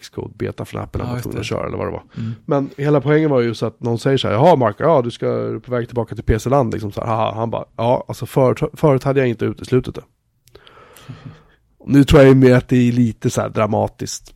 [0.00, 2.04] Xcode beta för appen Ja, han var tvungen att köra eller vad det var.
[2.16, 2.32] Mm.
[2.46, 5.10] Men hela poängen var ju så att någon säger så här, jaha Mark, ja du
[5.10, 8.70] ska på väg tillbaka till PC-land liksom så här, haha, han bara, ja alltså förut,
[8.72, 10.02] förut hade jag inte uteslutit det.
[11.86, 14.34] Nu tror jag ju mer att det är lite så här dramatiskt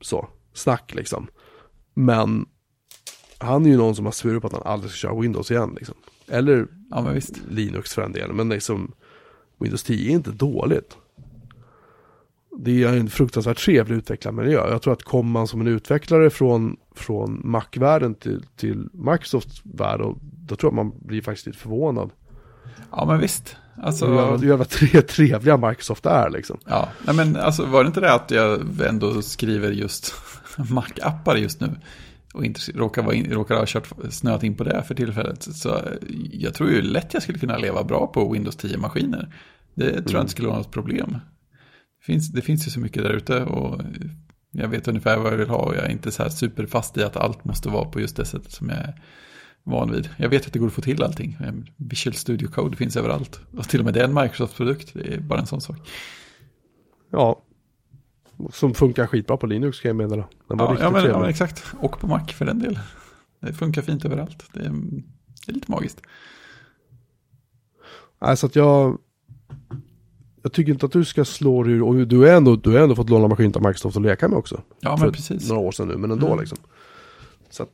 [0.00, 1.26] så, snack liksom.
[1.94, 2.46] Men
[3.38, 5.74] han är ju någon som har svurit på att han aldrig ska köra Windows igen
[5.76, 5.94] liksom.
[6.28, 7.14] Eller Ja.
[7.50, 8.92] Linux för en del, men liksom
[9.58, 10.96] Windows 10 är inte dåligt.
[12.58, 14.68] Det är en fruktansvärt trevlig utvecklarmiljö.
[14.70, 20.00] Jag tror att kommer man som en utvecklare från, från Mac-världen till, till Microsofts värld,
[20.00, 22.10] och då tror jag man blir faktiskt lite förvånad.
[22.90, 23.56] Ja, men visst.
[23.82, 26.58] Alltså, Hur hur jävla tre, trevliga Microsoft är liksom.
[26.66, 26.88] ja.
[27.06, 30.14] Nej, men alltså var det inte det att jag ändå skriver just
[30.56, 31.70] Mac-appar just nu?
[32.36, 35.42] Och inte råkar, vara in, råkar ha kört, snöat in på det för tillfället.
[35.42, 35.80] Så
[36.30, 39.32] jag tror ju lätt jag skulle kunna leva bra på Windows 10-maskiner.
[39.74, 41.18] Det tror jag inte skulle vara något problem.
[41.98, 43.80] Det finns, det finns ju så mycket där ute och
[44.50, 47.02] jag vet ungefär vad jag vill ha och jag är inte så här superfast i
[47.02, 49.02] att allt måste vara på just det sättet som jag är
[49.64, 50.10] van vid.
[50.16, 51.38] Jag vet att det går att få till allting.
[51.76, 53.40] Visual Studio Code finns överallt.
[53.52, 54.90] Och till och med det är en Microsoft-produkt.
[54.94, 55.76] Det är bara en sån sak.
[57.10, 57.42] Ja.
[58.52, 60.28] Som funkar skitbra på Linux kan jag meddela.
[60.48, 61.64] Den var Ja, ja, men, ja, men exakt.
[61.80, 62.78] Och på Mac för den del.
[63.40, 64.44] Det funkar fint överallt.
[64.52, 64.70] Det är,
[65.46, 66.02] det är lite magiskt.
[68.22, 68.98] Nej, så att jag...
[70.42, 72.94] Jag tycker inte att du ska slå dig ur, och du har ändå, du ändå
[72.96, 74.62] fått låna maskin av Microsoft att leka med också.
[74.80, 75.48] Ja, men precis.
[75.48, 76.38] några år sedan nu, men ändå Mm.
[76.40, 76.58] liksom.
[77.50, 77.68] Så att,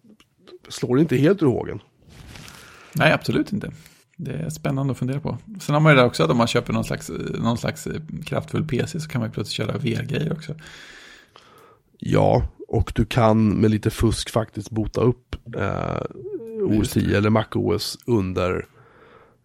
[0.69, 1.81] slår det inte helt ur hågen.
[2.93, 3.73] Nej, absolut inte.
[4.17, 5.39] Det är spännande att fundera på.
[5.61, 8.01] Sen har man ju det också att om man köper någon slags, någon slags eh,
[8.25, 10.55] kraftfull PC så kan man ju plötsligt köra VR-grejer också.
[11.99, 16.03] Ja, och du kan med lite fusk faktiskt bota upp eh,
[16.63, 18.67] OS 10 eller Mac OS under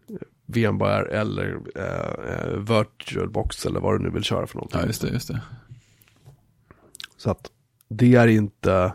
[0.08, 0.16] eh,
[0.46, 4.80] VMware eller eh, eh, VirtualBox eller vad du nu vill köra för någonting.
[4.80, 5.40] Ja, just det, just det.
[7.16, 7.50] Så att
[7.88, 8.92] det är inte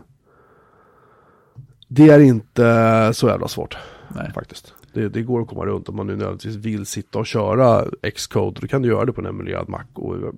[1.88, 3.76] det är inte så jävla svårt
[4.14, 4.32] Nej.
[4.32, 4.74] faktiskt.
[4.94, 7.84] Det, det går att komma runt om man nu nödvändigtvis vill sitta och köra
[8.14, 8.60] Xcode.
[8.60, 9.84] Då kan du göra det på en emulerad Mac.
[9.94, 10.34] Och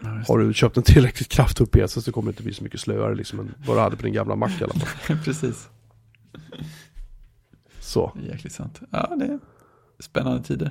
[0.00, 2.64] Ja, just har du köpt en tillräckligt kraftfull PC så kommer det inte bli så
[2.64, 5.16] mycket slöare liksom än vad du hade på din gamla Mac i alla fall.
[5.24, 5.68] Precis.
[7.80, 8.80] Så, jäkligt sant.
[8.90, 9.38] Ja, det är
[9.98, 10.68] spännande tider.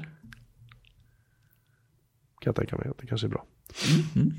[2.40, 3.46] kan jag tänka mig att det kanske är bra.
[4.16, 4.34] Mm.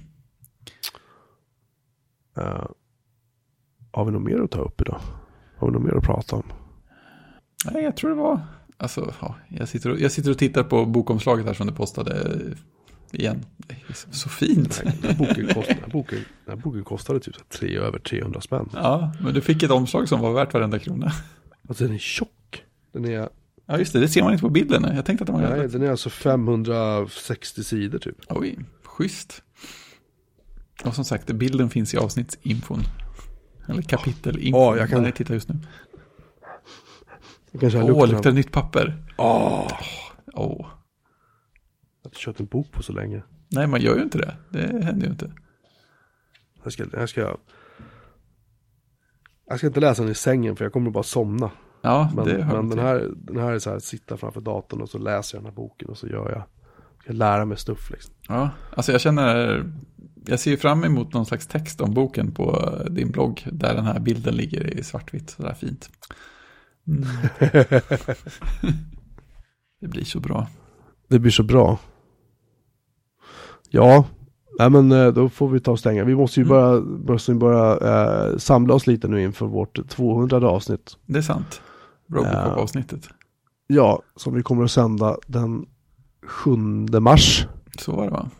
[2.36, 2.66] Eh,
[3.92, 5.00] har vi något mer att ta upp idag?
[5.56, 6.42] Har vi något mer att prata om?
[7.72, 8.40] Nej, jag tror det var...
[8.78, 12.40] Alltså, ja, jag, sitter och, jag sitter och tittar på bokomslaget här som du postade
[13.12, 13.44] igen.
[13.56, 14.82] Det är så- så fint.
[14.84, 17.76] Den, här boken kost, den, här boken, den här boken kostade typ så här tre,
[17.78, 18.68] över 300 spänn.
[18.72, 21.12] Ja, men du fick ett omslag som var värt varenda krona.
[21.68, 22.62] Alltså den är tjock.
[22.92, 23.28] Den är,
[23.68, 24.00] Ja, just det.
[24.00, 24.96] Det ser man inte på bilden.
[24.96, 28.16] Jag tänkte att det var nej, den är alltså 560 sidor typ.
[28.28, 29.42] Oj, schysst.
[30.84, 32.80] Och som sagt, bilden finns i avsnittsinfon.
[33.68, 34.60] Eller kapitelinfon.
[34.60, 35.54] Ja, jag kan- jag tittar just nu.
[37.52, 39.04] Åh, lukten luktar nytt papper.
[39.16, 39.68] Åh,
[40.34, 40.66] Åh.
[42.02, 43.22] jag har inte köpt en bok på så länge.
[43.48, 44.36] Nej, man gör ju inte det.
[44.50, 45.32] Det händer ju inte.
[46.62, 47.36] Jag ska, jag ska,
[49.48, 51.50] jag ska inte läsa den i sängen för jag kommer bara somna.
[51.82, 54.80] Ja, Men, det hör men den, här, den här är så här, sitta framför datorn
[54.80, 56.42] och så läser jag den här boken och så gör jag,
[57.02, 58.14] ska lära mig stuff liksom.
[58.28, 59.64] Ja, alltså jag känner,
[60.26, 63.84] jag ser ju fram emot någon slags text om boken på din blogg, där den
[63.84, 65.90] här bilden ligger i svartvitt, sådär fint.
[66.88, 67.04] Mm.
[69.80, 70.46] det blir så bra.
[71.08, 71.78] Det blir så bra.
[73.70, 74.04] Ja,
[74.58, 76.04] nej men eh, då får vi ta och stänga.
[76.04, 76.48] Vi måste ju Mm.
[76.56, 76.80] bara,
[77.12, 77.76] måste bara
[78.30, 80.96] eh, samla oss lite nu inför vårt 200 avsnitt.
[81.06, 81.60] Det är sant.
[82.08, 83.08] Robocop-avsnittet.
[83.66, 85.66] Ja, som vi kommer att sända den
[86.26, 86.50] 7
[87.00, 87.46] mars.
[87.78, 88.30] Så var det va?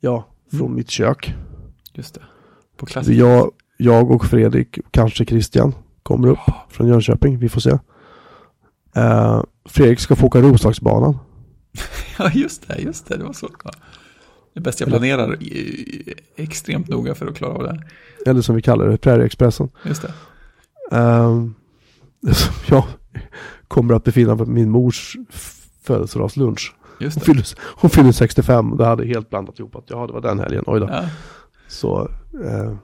[0.00, 0.74] Ja, från Mm.
[0.74, 1.34] mitt kök.
[1.92, 2.20] Just det.
[2.76, 3.18] På klassiker.
[3.18, 5.74] jag, jag och Fredrik, kanske Christian,
[6.08, 6.38] kommer upp
[6.68, 7.38] från Jönköping.
[7.38, 7.78] Vi får se.
[8.96, 11.18] Eh, Fredrik ska få åka Roslagsbanan.
[12.18, 12.78] Ja, just det.
[12.78, 13.16] Just det.
[13.16, 13.48] Det var så.
[13.64, 13.70] Ja.
[14.54, 15.36] Det är bäst jag planerar
[16.36, 17.68] extremt noga för att klara av det.
[17.70, 17.86] här.
[18.26, 19.68] Eller som vi kallar det, Prärieexpressen.
[19.84, 20.12] Just det.
[20.90, 21.54] Som
[22.68, 22.84] jag
[23.68, 25.16] kommer att befinna mig på min mors
[25.82, 26.74] födelsedagslunch.
[27.00, 30.20] Just Hon fyller, hon fyller 65, det hade helt blandat ihop att ja, det var
[30.20, 30.88] den helgen, oj då.
[30.90, 31.04] Ja,
[31.68, 32.08] Så
[32.44, 32.74] eh,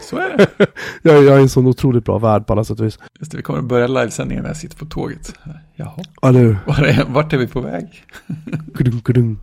[0.00, 0.48] så är det.
[1.02, 2.98] jag, jag är en sån otroligt bra värd på alla sätt och vis.
[3.20, 3.36] Just det.
[3.36, 5.34] Vi kommer att börja livesändningen när jag sitter på tåget.
[5.74, 6.04] Jaha.
[6.22, 6.56] Ja, nu.
[6.66, 8.04] Var är, vart är vi på väg?
[8.74, 9.38] Kudung, kudung,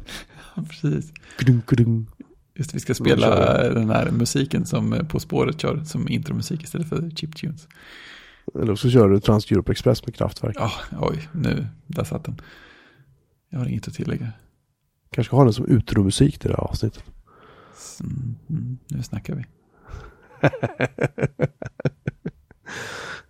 [0.56, 1.14] Ja, precis.
[1.38, 2.08] kudung, kudung.
[2.56, 6.90] Just vi ska spela den här musiken som eh, På spåret kör som intromusik istället
[6.90, 7.68] för chiptunes.
[8.62, 10.56] Eller så kör du Trans Europe Express med kraftverk.
[10.60, 12.42] Ja, oj, nu, där satt den.
[13.50, 14.32] Jag har inget att tillägga.
[15.12, 17.04] Kanske ha den som utromusik till det här avsnittet.
[18.02, 19.46] Mm, mm, nu snackar vi.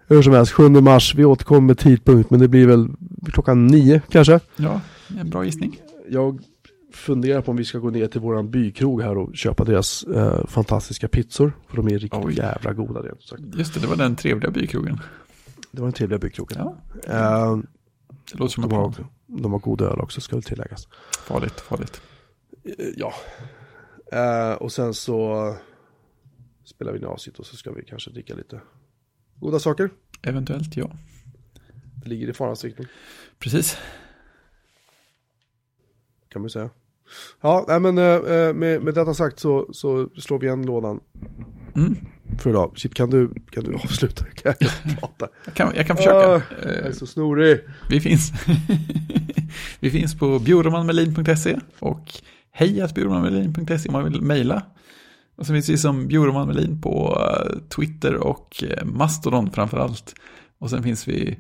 [0.08, 2.88] Hur som helst, 7 mars, vi återkommer med tidpunkt, men det blir väl
[3.32, 4.40] klockan nio kanske.
[4.56, 4.82] Ja,
[5.20, 5.82] en bra gissning.
[6.10, 6.40] Jag
[6.94, 10.46] funderar på om vi ska gå ner till våran bykrog här och köpa deras eh,
[10.48, 11.52] fantastiska pizzor.
[11.68, 12.36] För de är riktigt Oj.
[12.38, 13.42] jävla goda rent sagt.
[13.56, 15.00] Just det, det var den trevliga bykrogen.
[15.72, 16.58] Det var den trevliga bykrogen.
[16.60, 16.76] Ja,
[17.08, 17.58] Eh,
[18.32, 18.94] det låter som de, en har,
[19.28, 20.88] de har god öl också, ska väl tilläggas.
[21.26, 22.02] Farligt, farligt.
[22.64, 23.14] Eh, Ja.
[24.12, 25.56] Eh, och sen så
[26.68, 28.62] spelar vi avsnitt och så ska vi kanske dricka lite
[29.36, 29.90] goda saker.
[30.22, 30.92] Eventuellt, ja.
[32.04, 32.88] Det ligger i farans riktning,
[33.40, 33.78] Precis.
[36.30, 36.70] kan man säga.
[37.42, 41.00] Ja, nej, men eh, med, med detta sagt så, så slår vi igen lådan
[41.76, 41.96] Mm.
[42.40, 42.72] för idag.
[42.76, 44.26] Chip, kan du, kan du avsluta?
[44.36, 45.28] Kan jag prata?
[45.46, 46.18] Jag, kan, jag kan försöka.
[46.18, 47.60] Ah, Jag Eh, är så snorig.
[47.90, 48.32] Vi finns,
[49.80, 52.14] vi finns på bjuromanmelin.se och
[52.52, 54.64] hejatbjuromanmelin.se om man vill mejla.
[55.38, 60.16] Och så finns vi som Bjuroman Melin på eh, Twitter och eh, Mastodon framför allt.
[60.58, 61.40] Och sen finns vi,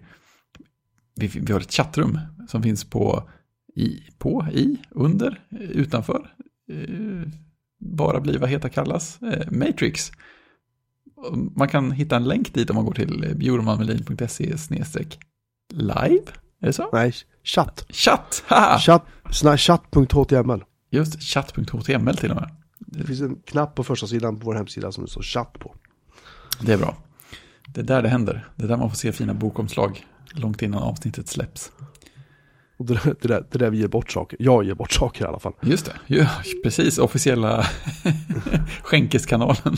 [1.16, 3.30] vi, vi har ett chattrum som finns på,
[3.76, 6.34] i, på, i, under, utanför.
[6.72, 7.30] Eh,
[7.80, 9.20] Bara bli vad heta kallas,
[9.52, 10.12] Matrix.
[11.56, 15.20] Man kan hitta en länk dit om man går till bjuromanmelin.se snedstreck
[15.74, 16.26] live.
[16.62, 16.90] Är det så?
[16.94, 17.86] Nej, chatt.
[17.90, 18.44] Chatt!
[18.48, 18.80] Haha!
[18.80, 20.64] Chatt, chatt.html.
[20.92, 22.50] Just chatt.html till och med.
[22.80, 25.76] Det finns en knapp på första sidan på vår hemsida som det står chatt på.
[26.62, 26.96] Det är bra.
[27.68, 28.48] Det är där det händer.
[28.56, 31.72] Det är där man får se fina bokomslag långt innan avsnittet släpps.
[32.78, 34.38] Och det, där- det, där, det där vi ger bort saker.
[34.42, 35.54] Jag ger bort saker i alla fall.
[35.62, 36.28] Just det, ja,
[36.64, 36.98] precis.
[36.98, 37.66] Officiella
[38.84, 39.78] skänkeskanalen.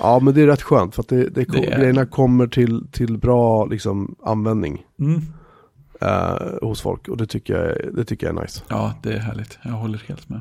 [0.00, 2.86] Ja, men det är rätt skönt för att det, det, Det är- grejerna kommer till,
[2.92, 5.22] till bra liksom, användning Mm.
[6.00, 7.08] eh, hos folk.
[7.08, 8.62] Och det tycker, jag, det tycker jag är nice.
[8.68, 9.58] Ja, det är härligt.
[9.62, 10.40] Jag håller helt med.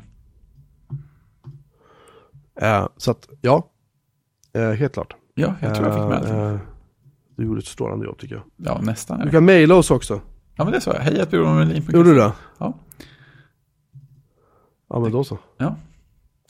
[2.62, 3.72] Eh, så att, ja.
[4.54, 5.16] Eh, helt klart.
[5.34, 6.40] Ja, jag tror jag fick med.
[6.40, 6.60] Eh, eh,
[7.36, 8.44] du gjorde ett strålande jobb tycker jag.
[8.58, 9.20] Ja, nästan.
[9.20, 10.22] Du kan mejla oss också.
[10.56, 11.00] Ja, men det sa jag.
[11.02, 11.92] Hej att bjuromanmelin.se.
[11.98, 12.34] Gjorde du det?
[12.58, 12.74] Ja,
[14.90, 15.38] Ja, men då så.
[15.58, 15.76] ja,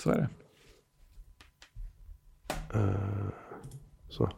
[0.03, 0.29] så är det.
[2.79, 3.27] Eh,
[4.09, 4.29] så.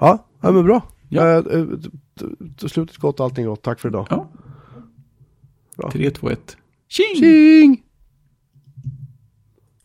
[0.00, 0.82] Ja, ja men bra.
[1.08, 1.36] Ja.
[1.38, 1.66] Eh,
[2.68, 3.62] slutet gott, allting gott.
[3.62, 4.06] Tack för idag.
[4.10, 4.28] Ja.
[5.76, 5.90] Bra.
[5.90, 6.56] 3, 2, 1.
[6.88, 7.16] Tjing!
[7.16, 7.82] Tjing!